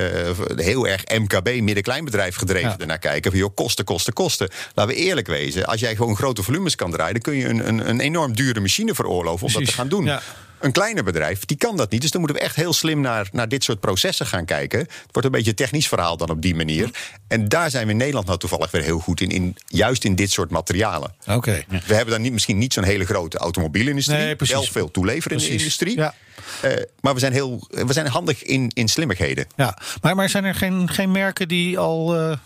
[0.56, 2.78] heel erg MKB, middenkleinbedrijf gedreven Ja.
[2.78, 3.32] ernaar kijken.
[3.32, 4.50] Van, joh, kosten, kosten, kosten.
[4.74, 5.66] Laten we eerlijk wezen.
[5.66, 8.60] Als jij gewoon grote volumes kan draaien, dan kun je een, een, een enorm dure
[8.60, 10.06] machine veroorloven om dat te gaan doen.
[10.06, 10.22] Ja.
[10.60, 12.02] Een kleiner bedrijf, die kan dat niet.
[12.02, 14.80] Dus dan moeten we echt heel slim naar, naar dit soort processen gaan kijken.
[14.80, 16.90] Het wordt een beetje een technisch verhaal dan op die manier.
[17.28, 19.30] En daar zijn we in Nederland nou toevallig weer heel goed in.
[19.30, 21.14] in juist in dit soort materialen.
[21.28, 21.64] Oké.
[21.68, 24.18] We hebben dan niet, misschien niet zo'n hele grote automobielindustrie.
[24.18, 24.56] Nee, precies.
[24.56, 25.62] Wel veel toeleveren in de Precies.
[25.62, 25.98] industrie.
[25.98, 26.14] Ja.
[26.62, 29.48] Eh, maar we zijn, heel, we zijn handig in, in slimmigheden.
[29.56, 32.38] Ja, maar, maar zijn er geen, geen merken die al eh,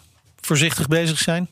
[0.42, 1.50] voorzichtig bezig zijn?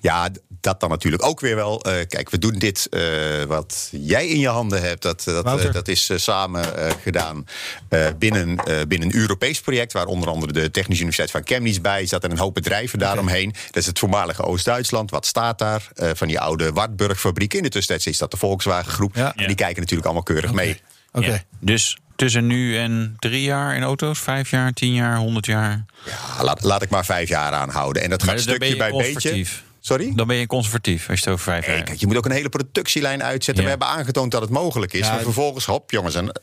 [0.00, 0.28] Ja,
[0.60, 1.82] dat dan natuurlijk ook weer wel.
[1.82, 5.02] Eh, kijk, we doen dit eh, wat jij in je handen hebt.
[5.02, 7.44] Dat, dat, eh, dat is samen eh, gedaan
[7.88, 9.92] eh, binnen, eh, binnen een Europees project.
[9.92, 12.24] Waar onder andere de Technische Universiteit van Chemnitz bij zat.
[12.24, 13.54] En een hoop bedrijven daaromheen.
[13.66, 15.10] Dat is het voormalige Oost-Duitsland.
[15.10, 15.88] Wat staat daar?
[15.94, 17.54] Eh, van die oude Wartburg-fabriek.
[17.54, 19.14] In de tussentijd is dat de Volkswagen Groep.
[19.14, 19.34] Ja.
[19.36, 20.80] En die kijken natuurlijk allemaal keurig mee.
[21.12, 21.26] Oké.
[21.26, 21.42] Ja.
[21.60, 25.84] Dus tussen nu en drie jaar in auto's, vijf jaar, tien jaar, honderd jaar.
[26.06, 28.02] Ja, laat, laat ik maar vijf jaar aanhouden.
[28.02, 29.44] En dat Maar gaat dan ben stukje je bij beetje.
[29.80, 30.12] Sorry?
[30.14, 32.30] Dan ben je conservatief als je het over vijf jaar kijk, je moet ook een
[32.30, 33.64] hele productielijn uitzetten.
[33.64, 33.70] Ja.
[33.70, 35.06] We hebben aangetoond dat het mogelijk is.
[35.06, 36.14] Ja, maar vervolgens, hop, jongens.
[36.14, 36.40] En,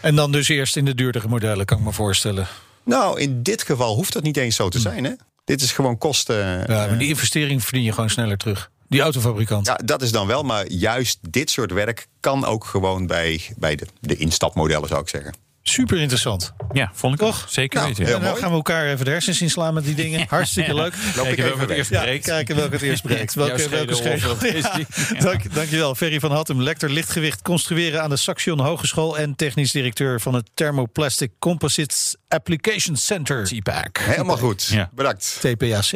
[0.00, 2.46] En dan dus eerst in de duurdere modellen, kan ik me voorstellen.
[2.84, 5.04] nou, in dit geval hoeft dat niet eens zo te zijn.
[5.04, 5.12] Hè?
[5.44, 6.64] Dit is gewoon kosten.
[6.66, 8.70] Ja, maar die investering verdien je gewoon sneller terug.
[8.92, 9.66] Die autofabrikant.
[9.66, 10.42] Ja, dat is dan wel.
[10.42, 15.08] Maar juist dit soort werk kan ook gewoon bij, bij de, de instapmodellen, zou ik
[15.08, 15.34] zeggen.
[15.64, 16.52] Super interessant.
[16.72, 17.42] Ja, vond ik Toch?
[17.42, 17.48] ook.
[17.48, 18.04] Zeker Nou, weten.
[18.04, 18.42] heel en dan mooi.
[18.42, 20.26] gaan we elkaar even de hersens inslaan met die dingen.
[20.28, 20.94] Hartstikke leuk.
[21.16, 22.24] Loop ik Kijken welke even eerst Ja, breekt.
[22.24, 23.34] kijken welke het eerst breekt.
[23.44, 24.34] Welke, welke schedel of schedel.
[24.34, 24.70] wat is
[25.08, 25.16] die?
[25.16, 25.20] Ja.
[25.20, 25.94] Dank, dankjewel.
[25.94, 29.18] Ferry van Hattem, lector lichtgewicht construeren aan de Saxion Hogeschool...
[29.18, 33.44] en technisch directeur van het Thermoplastic Composites Application Center.
[33.46, 33.98] T-Pack.
[33.98, 34.64] Helemaal goed.
[34.66, 34.90] Ja.
[34.94, 35.38] Bedankt.
[35.40, 35.90] TPAC.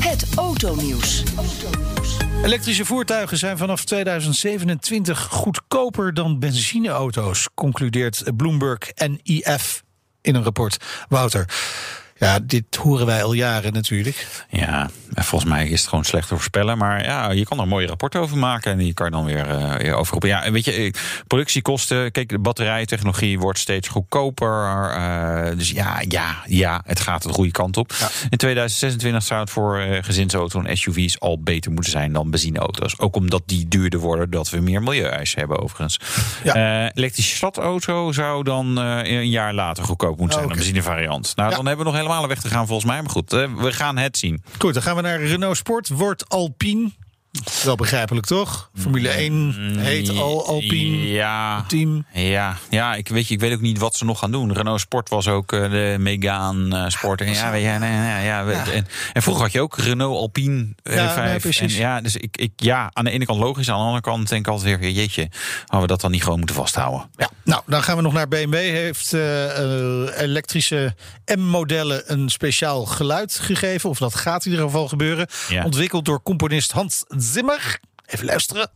[0.00, 1.22] Het autonieuws.
[2.42, 9.84] Elektrische voertuigen zijn vanaf 2027 goedkoper dan benzineauto's, concludeert Bloomberg NIF
[10.20, 10.76] in een rapport.
[11.08, 11.48] Wouter,
[12.18, 14.26] ja, dit horen wij al jaren natuurlijk.
[14.50, 16.78] Ja, en volgens mij is het gewoon slecht te voorspellen.
[16.78, 18.72] Maar ja, je kan er een mooie rapport over maken.
[18.72, 20.28] En die kan je dan weer eh, weer overroepen.
[20.28, 20.90] Ja, en weet je, eh,
[21.26, 22.12] productiekosten.
[22.12, 24.64] Kijk, de batterijtechnologie wordt steeds goedkoper.
[24.90, 27.92] eh, dus ja, ja, ja, het gaat de goede kant op.
[28.30, 32.98] In 2026 zou het voor gezinsauto's en SUV's al beter moeten zijn dan benzineauto's.
[32.98, 36.00] Ook omdat die duurder worden, dat we meer milieueisen hebben overigens.
[36.44, 36.90] Ja.
[36.94, 40.44] Elektrische stadauto zou dan een jaar later goedkoop moeten zijn.
[40.44, 40.52] Oké.
[40.52, 41.32] Een benzinevariant.
[41.36, 41.56] Nou, Ja.
[41.56, 43.02] dan hebben we nog helemaal een weg te gaan volgens mij.
[43.02, 44.42] Maar goed, eh, we gaan het zien.
[44.58, 45.88] Goed, dan gaan we naar Renault Sport.
[45.88, 46.90] Wordt Alpine.
[47.64, 48.70] Wel begrijpelijk toch?
[48.74, 51.06] Formule 1 heet al Alpine.
[51.08, 51.64] Ja.
[51.68, 52.06] Team.
[52.12, 54.52] Ja, ja ik, weet, je, ik weet ook niet wat ze nog gaan doen.
[54.52, 57.20] Renault Sport was ook eh, de Megane eh, Sport.
[57.20, 60.94] En, ja, nee, nee, ja, we- En, en vroeger had je ook Renault Alpine eh,
[60.94, 61.30] Ja, 5.
[61.30, 61.74] nee, precies.
[61.74, 63.70] En, ja, dus ik, ik, ja, aan de ene kant logisch.
[63.70, 64.90] Aan de andere kant denk ik altijd weer...
[64.90, 65.28] Jeetje,
[65.60, 67.08] hadden we dat dan niet gewoon moeten vasthouden?
[67.16, 68.54] Ja, nou, dan gaan we nog naar BMW.
[68.54, 69.12] Heeft
[70.16, 70.94] elektrische
[71.38, 73.90] M-modellen een speciaal geluid gegeven.
[73.90, 75.26] Of dat gaat in ieder geval gebeuren.
[75.48, 75.64] Ja.
[75.64, 77.80] Ontwikkeld door componist Hans Zimmer.
[78.06, 78.70] Even luisteren.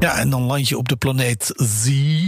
[0.00, 1.86] Ja, en dan land je op de planeet Z.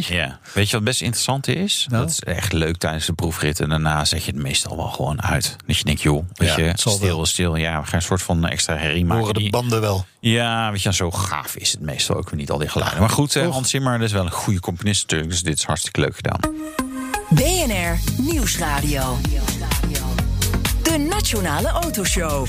[0.08, 0.38] Ja.
[0.54, 1.86] Weet je wat best interessant is?
[1.90, 2.02] Nou?
[2.02, 3.60] Dat is echt leuk tijdens de proefrit.
[3.60, 5.56] En daarna zet je het meestal wel gewoon uit.
[5.66, 7.26] Dat je denkt, joh, weet Ja, je, stil, wel.
[7.26, 7.56] stil.
[7.56, 9.24] Ja, we gaan een soort van extra herrie maken.
[9.24, 10.04] Horen de banden wel.
[10.20, 13.00] Ja, weet je, zo gaaf is het meestal ook weer niet al die geluiden.
[13.00, 13.50] Maar goed, eh?
[13.50, 15.30] Hans Zimmer dat is wel een goede componist natuurlijk.
[15.30, 16.38] Dus dit is hartstikke leuk gedaan.
[17.34, 19.18] BNR Nieuwsradio.
[20.82, 22.46] De Nationale Autoshow.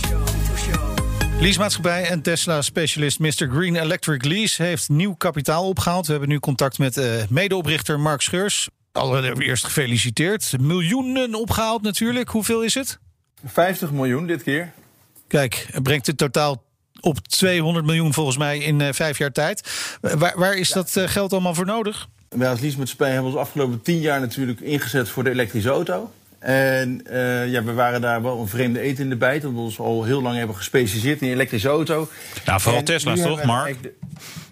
[1.40, 3.50] Leasemaatschappij en Tesla-specialist Mr.
[3.52, 6.06] Green Electric Lease heeft nieuw kapitaal opgehaald.
[6.06, 8.70] We hebben nu contact met eh, medeoprichter Mark Scheurs.
[8.92, 10.54] Allereerst gefeliciteerd.
[10.60, 12.30] Miljoenen opgehaald natuurlijk.
[12.30, 13.00] Hoeveel is het?
[13.46, 14.72] 50 miljoen dit keer.
[15.28, 16.64] Kijk, het brengt het totaal
[17.00, 19.70] op 200 miljoen volgens mij in vijf jaar tijd.
[20.02, 22.08] Waar, waar is dat geld allemaal voor nodig?
[22.38, 26.12] Wij als leasemaatschappij hebben ons afgelopen tien jaar natuurlijk ingezet voor de elektrische auto.
[26.40, 29.46] En uh, ja, we waren daar wel een vreemde eten in de bijt.
[29.46, 32.08] Omdat we ons al heel lang hebben gespecialiseerd in elektrische auto.
[32.46, 33.78] Nou, vooral Tesla's toch, Mark?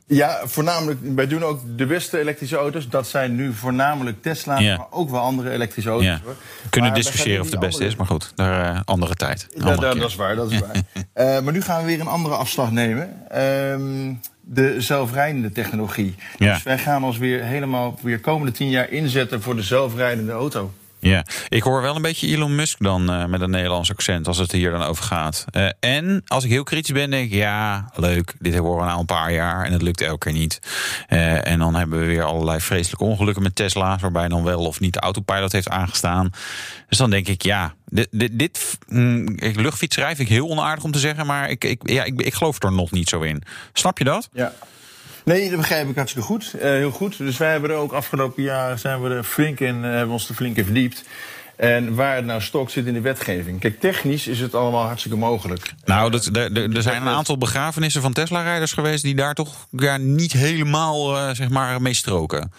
[0.10, 1.00] Ja, voornamelijk.
[1.02, 2.90] Wij doen ook de beste elektrische auto's.
[2.90, 6.08] Dat zijn nu voornamelijk Tesla's, maar ook wel andere elektrische auto's.
[6.08, 6.22] Ja.
[6.64, 9.48] We kunnen discussiëren of de beste is, maar goed, daar, uh, andere tijd.
[9.54, 10.76] Andere ja, dat is waar, dat is waar.
[10.76, 13.14] uh, maar nu gaan we weer een andere afslag nemen.
[13.32, 16.16] Uh, de zelfrijdende technologie.
[16.38, 20.74] Dus wij gaan ons weer helemaal weer komende tien jaar inzetten voor de zelfrijdende auto.
[21.00, 24.38] Ja, ik hoor wel een beetje Elon Musk dan uh, met een Nederlands accent als
[24.38, 25.46] het hier dan over gaat.
[25.52, 29.00] Uh, en als ik heel kritisch ben, denk ik, ja, leuk, dit horen we al
[29.00, 30.60] een paar jaar en het lukt elke keer niet.
[31.10, 34.80] Uh, en dan hebben we weer allerlei vreselijke ongelukken met Tesla's, waarbij dan wel of
[34.80, 36.30] niet de autopilot heeft aangestaan.
[36.88, 40.92] Dus dan denk ik, ja, dit, dit, dit mm, luchtfietsrij vind ik heel onaardig om
[40.92, 43.44] te zeggen, maar ik, ik, ja, ik, ik geloof er nog niet zo in.
[43.74, 44.30] Snap je dat?
[44.34, 44.54] Ja.
[45.30, 46.54] Nee, dat begrijp ik hartstikke goed.
[46.56, 47.18] Uh, heel goed.
[47.18, 50.30] Dus wij hebben er ook afgelopen jaar zijn we er flink in, uh, hebben ons
[50.30, 51.04] er flink in verdiept.
[51.56, 53.60] En waar het nou stok zit in de wetgeving.
[53.60, 55.74] Kijk, technisch is het allemaal hartstikke mogelijk.
[55.86, 59.98] Nou, dat, er, er zijn een aantal begrafenissen van Tesla-rijders geweest die daar toch ja,
[59.98, 62.52] niet helemaal uh, zeg maar, mee stroken.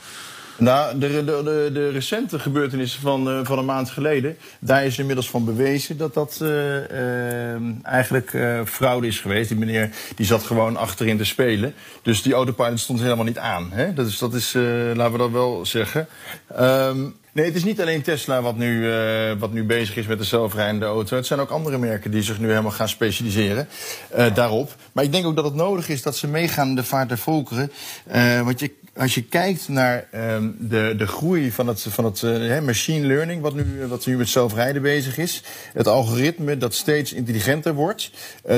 [0.60, 4.98] Nou, de, de, de, de, recente gebeurtenissen van, uh, van een maand geleden, daar is
[4.98, 8.30] inmiddels van bewezen dat dat uh, uh, eigenlijk
[8.64, 9.48] fraude is geweest.
[9.48, 11.74] Die meneer die zat gewoon achterin te spelen.
[12.02, 13.68] Dus die autopilot stond helemaal niet aan.
[13.72, 13.92] Hè?
[13.92, 14.52] Dat is, dat is
[14.94, 16.08] laten we dat wel zeggen.
[16.60, 18.88] Um, Nee, het is niet alleen Tesla wat nu,
[19.38, 21.16] wat nu bezig is met de zelfrijdende auto.
[21.16, 23.68] Het zijn ook andere merken die zich nu helemaal gaan specialiseren
[24.34, 24.74] daarop.
[24.92, 27.70] Maar ik denk ook dat het nodig is dat ze meegaan de vaart der volkeren.
[28.44, 33.06] Want je, als je kijkt naar ehm, de, de groei van het, van het machine
[33.06, 35.42] learning, wat nu, wat nu met zelfrijden bezig is.
[35.72, 38.10] Het algoritme dat steeds intelligenter wordt.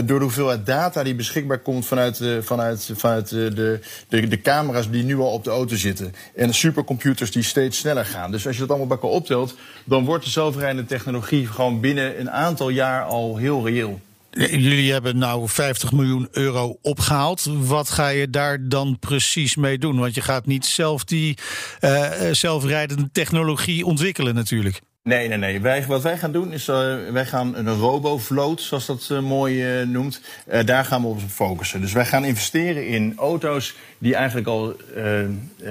[0.05, 5.05] door de hoeveelheid data die beschikbaar komt vanuit, vanuit, vanuit de, de, de camera's die
[5.05, 6.15] nu al op de auto zitten.
[6.35, 8.31] En de supercomputers die steeds sneller gaan.
[8.31, 9.55] Dus als je dat allemaal bij elkaar optelt,
[9.85, 14.01] dan wordt de zelfrijdende technologie gewoon binnen een aantal jaar al heel reëel.
[14.39, 17.49] Jullie hebben nou 50 miljoen euro opgehaald.
[17.59, 19.99] Wat ga je daar dan precies mee doen?
[19.99, 21.39] Want je gaat niet zelf die
[21.81, 24.81] uh, zelfrijdende technologie ontwikkelen natuurlijk.
[25.03, 25.61] Nee, nee, nee.
[25.61, 30.21] Wij, wat wij gaan doen is, uh, wij gaan een robovloot, zoals dat mooi noemt,
[30.65, 31.81] daar gaan we op focussen.
[31.81, 34.77] Dus wij gaan investeren in auto's die eigenlijk al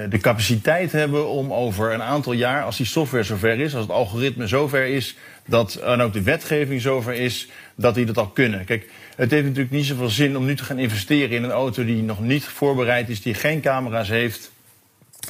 [0.08, 3.92] de capaciteit hebben om over een aantal jaar, als die software zover is, als het
[3.92, 7.48] algoritme zover is, dat en ook de wetgeving zover is,
[7.82, 8.64] dat die dat al kunnen.
[8.64, 11.84] Kijk, het heeft natuurlijk niet zoveel zin om nu te gaan investeren in een auto
[11.84, 14.50] die nog niet voorbereid is, die geen camera's heeft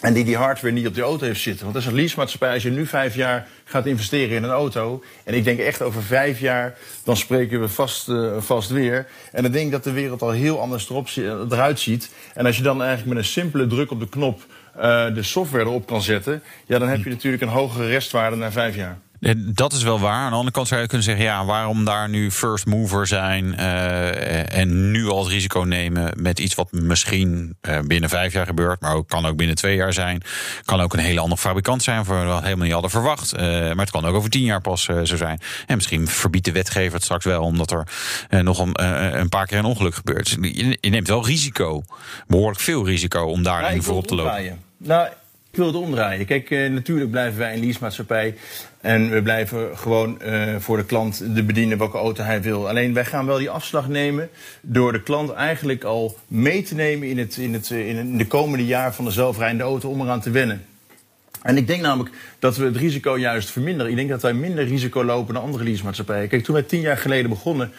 [0.01, 1.63] en die die hardware niet op de auto heeft zitten.
[1.63, 2.53] Want dat is een leasemaatschappij.
[2.53, 5.03] Als je nu vijf jaar gaat investeren in een auto.
[5.25, 6.77] En ik denk echt over vijf jaar.
[7.05, 9.07] dan spreken we vast, uh, vast weer.
[9.33, 11.09] En dan denk ik dat de wereld al heel anders erop,
[11.51, 12.11] eruit ziet.
[12.35, 14.47] En als je dan eigenlijk met een simpele druk op de knop.
[14.77, 16.43] Uh, de software erop kan zetten.
[16.67, 18.99] ja, dan heb je natuurlijk een hogere restwaarde na vijf jaar.
[19.37, 20.23] Dat is wel waar.
[20.23, 23.55] Aan de andere kant zou je kunnen zeggen: ja, waarom daar nu first mover zijn
[23.59, 28.47] uh, en nu al het risico nemen met iets wat misschien uh, binnen vijf jaar
[28.47, 30.23] gebeurt, maar ook, kan ook binnen twee jaar zijn.
[30.64, 33.35] Kan ook een hele andere fabrikant zijn, voor wat we helemaal niet hadden verwacht.
[33.35, 35.41] Uh, maar het kan ook over tien jaar pas zo zijn.
[35.66, 37.87] En misschien verbiedt de wetgever het straks wel, omdat er
[38.43, 38.85] nog een,
[39.20, 40.29] een, paar keer een ongeluk gebeurt.
[40.29, 41.83] Je, je, neemt wel risico,
[42.27, 44.59] behoorlijk veel risico om daar ja, voor op te lopen.
[44.77, 45.07] Nou,
[45.51, 46.27] ik wil het omdraaien.
[46.27, 48.35] Kijk, natuurlijk blijven wij een leasemaatschappij.
[48.83, 52.68] En we blijven gewoon uh, voor de klant de bedienen welke auto hij wil.
[52.68, 54.28] Alleen wij gaan wel die afslag nemen
[54.61, 58.66] door de klant eigenlijk al mee te nemen in, het, in, het, in de komende
[58.66, 60.64] jaar van de zelfrijdende auto om eraan te wennen.
[61.43, 63.91] En ik denk namelijk dat we het risico juist verminderen.
[63.91, 66.28] Ik denk dat wij minder risico lopen dan andere leasemaatschappijen.
[66.28, 67.72] Kijk, toen wij tien jaar geleden begonnen,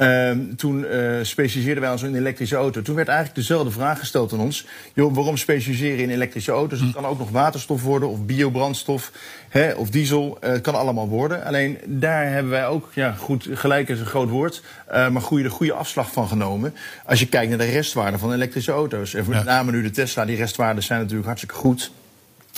[0.00, 2.82] uh, toen uh, specialiseerden wij ons in een elektrische auto.
[2.82, 4.66] Toen werd eigenlijk dezelfde vraag gesteld aan ons.
[4.94, 6.80] Joh, waarom specialiseren in elektrische auto's?
[6.80, 9.12] Het kan ook nog waterstof worden of biobrandstof
[9.48, 10.38] hè, of diesel.
[10.44, 11.44] Uh, het kan allemaal worden.
[11.44, 15.42] Alleen daar hebben wij ook, ja, goed, gelijk is een groot woord, uh, maar goede,
[15.42, 16.74] de goede afslag van genomen.
[17.04, 19.14] Als je kijkt naar de restwaarden van elektrische auto's.
[19.14, 21.90] En met name nu de Tesla, die restwaarden zijn natuurlijk hartstikke goed.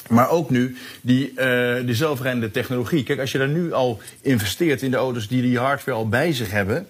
[0.08, 3.02] Maar ook nu die, uh, de zelfrijdende technologie.
[3.02, 6.32] Kijk, als je daar nu al investeert in de auto's die die hardware al bij
[6.32, 6.86] zich hebben.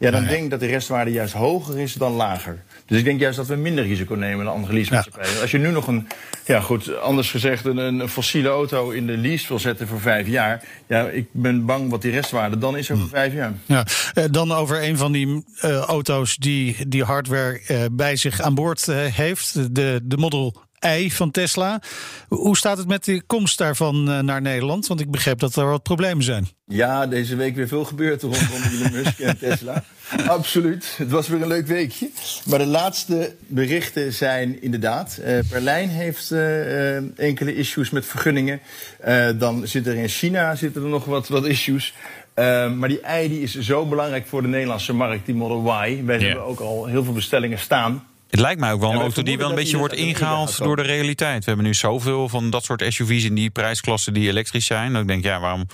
[0.00, 2.62] Ja, dan denk ik dat de restwaarde juist hoger is dan lager.
[2.86, 5.34] Dus ik denk juist dat we minder risico nemen dan andere leasemaatschappijen.
[5.34, 5.40] Ja.
[5.40, 6.08] Als je nu nog een,
[6.44, 10.26] ja goed, anders gezegd, een, een, fossiele auto in de lease wil zetten voor vijf
[10.26, 10.64] jaar.
[10.86, 13.10] Ja, ik ben bang wat die restwaarde dan is over hm.
[13.10, 13.52] vijf jaar.
[13.66, 15.26] Ja, eh, dan over een van die
[15.64, 19.74] uh, auto's die die hardware uh, bij zich aan boord heeft.
[19.74, 21.80] De, de Model ei van Tesla.
[22.28, 24.86] Hoe staat het met de komst daarvan eh, naar Nederland?
[24.86, 26.48] Want ik begreep dat er wat problemen zijn.
[26.66, 29.84] Ja, deze week weer veel gebeurd rondom Elon Musk en Tesla.
[30.26, 30.94] Absoluut.
[30.96, 32.10] Het was weer een leuk weekje.
[32.44, 35.20] Maar de laatste berichten zijn inderdaad.
[35.20, 38.60] Uh, Berlijn heeft uh, enkele issues met vergunningen.
[39.08, 41.94] Uh, dan zit er in China zitten er nog wat, wat issues.
[42.76, 46.04] maar die ei die is zo belangrijk voor de Nederlandse markt, die Model Y.
[46.04, 46.20] Wij yeah.
[46.20, 48.04] hebben ook al heel veel bestellingen staan.
[48.30, 50.82] Het lijkt mij ook wel een auto die wel een beetje wordt ingehaald door de
[50.82, 51.38] realiteit.
[51.38, 54.92] We hebben nu zoveel van dat soort SUV's in die prijsklassen die elektrisch zijn.
[54.92, 55.66] Dat ik denk, ja, waarom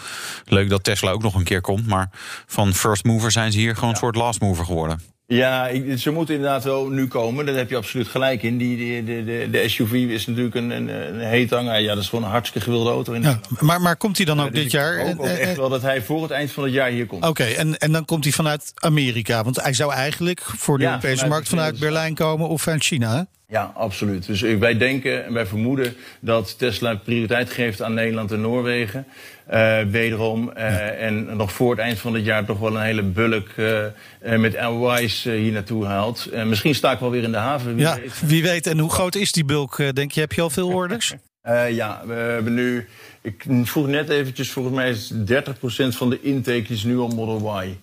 [0.44, 1.86] leuk dat Tesla ook nog een keer komt.
[1.86, 2.10] Maar
[2.46, 5.15] van first mover zijn ze hier gewoon een soort last mover geworden.
[5.28, 7.46] Ja, ik, ze moeten inderdaad wel nu komen.
[7.46, 8.58] Daar heb je absoluut gelijk in.
[8.58, 11.82] Die, die, de, de, de SUV is natuurlijk een, een, een.
[11.82, 13.16] Ja, dat is gewoon een hartstikke gewilde auto.
[13.16, 14.98] Ja, maar, maar komt hij dan ook dus dit jaar?
[14.98, 17.26] Ik hoop ook echt wel dat hij voor het eind van het jaar hier komt.
[17.26, 19.44] Oké, okay, en, en dan komt hij vanuit Amerika.
[19.44, 22.80] Want hij zou eigenlijk voor de ja, Europese vanuit markt vanuit Berlijn komen of van
[22.80, 23.26] China?
[23.48, 24.26] Ja, absoluut.
[24.26, 29.06] Dus wij denken en wij vermoeden dat Tesla prioriteit geeft aan Nederland en Noorwegen.
[29.52, 30.48] Uh, wederom.
[30.48, 30.78] Uh, ja.
[30.78, 33.84] En nog voor het eind van het jaar toch wel een hele bulk uh,
[34.20, 36.30] met LY's hier naartoe haalt.
[36.46, 37.74] misschien sta ik wel weer in de haven.
[37.74, 38.22] Wie ja, weet.
[38.24, 38.66] wie weet.
[38.66, 40.20] En hoe groot is die bulk, denk je?
[40.20, 41.14] Heb je al veel orders?
[41.80, 42.88] ja, we hebben nu...
[43.22, 47.62] Ik vroeg net eventjes, volgens mij is 30% van de intake is nu al Model
[47.62, 47.76] Y.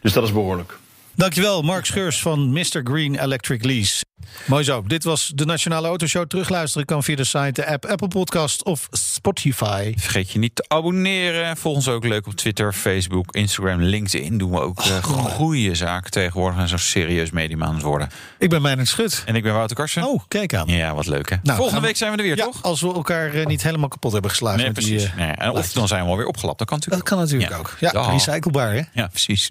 [0.00, 0.78] Dus dat is behoorlijk.
[1.20, 2.80] Dankjewel, Mark Scheurs van Mr.
[2.84, 4.04] Green Electric Lease.
[4.44, 4.82] Mooi zo.
[4.86, 6.26] Dit was de Nationale Autoshow.
[6.26, 9.92] Terugluisteren kan via de site, de app, Apple Podcast of Spotify.
[9.96, 11.56] Vergeet je niet te abonneren.
[11.56, 14.38] Volg ons ook leuk op Twitter, Facebook, Instagram, LinkedIn.
[14.38, 16.58] Doen we ook uh, goede zaken tegenwoordig.
[16.58, 18.08] En zo serieus medium aan het worden.
[18.38, 19.22] Ik ben Meijnerd Schut.
[19.26, 20.04] En ik ben Wouter Karsen.
[20.04, 20.68] Oh, kijk aan.
[20.68, 21.36] Ja, wat leuk hè.
[21.42, 22.62] Nou, Volgende week zijn we er weer, ja, toch?
[22.62, 24.60] Als we elkaar uh, niet helemaal kapot hebben geslagen.
[24.60, 25.02] Nee, precies.
[25.02, 25.30] Die, uh, nee.
[25.30, 26.58] En of dan zijn we alweer opgelapt.
[26.58, 27.58] Dat kan natuurlijk Dat kan natuurlijk ja.
[27.58, 27.76] ook.
[28.04, 28.10] Ja.
[28.10, 28.82] recyclebaar hè.
[28.92, 29.50] Ja, precies.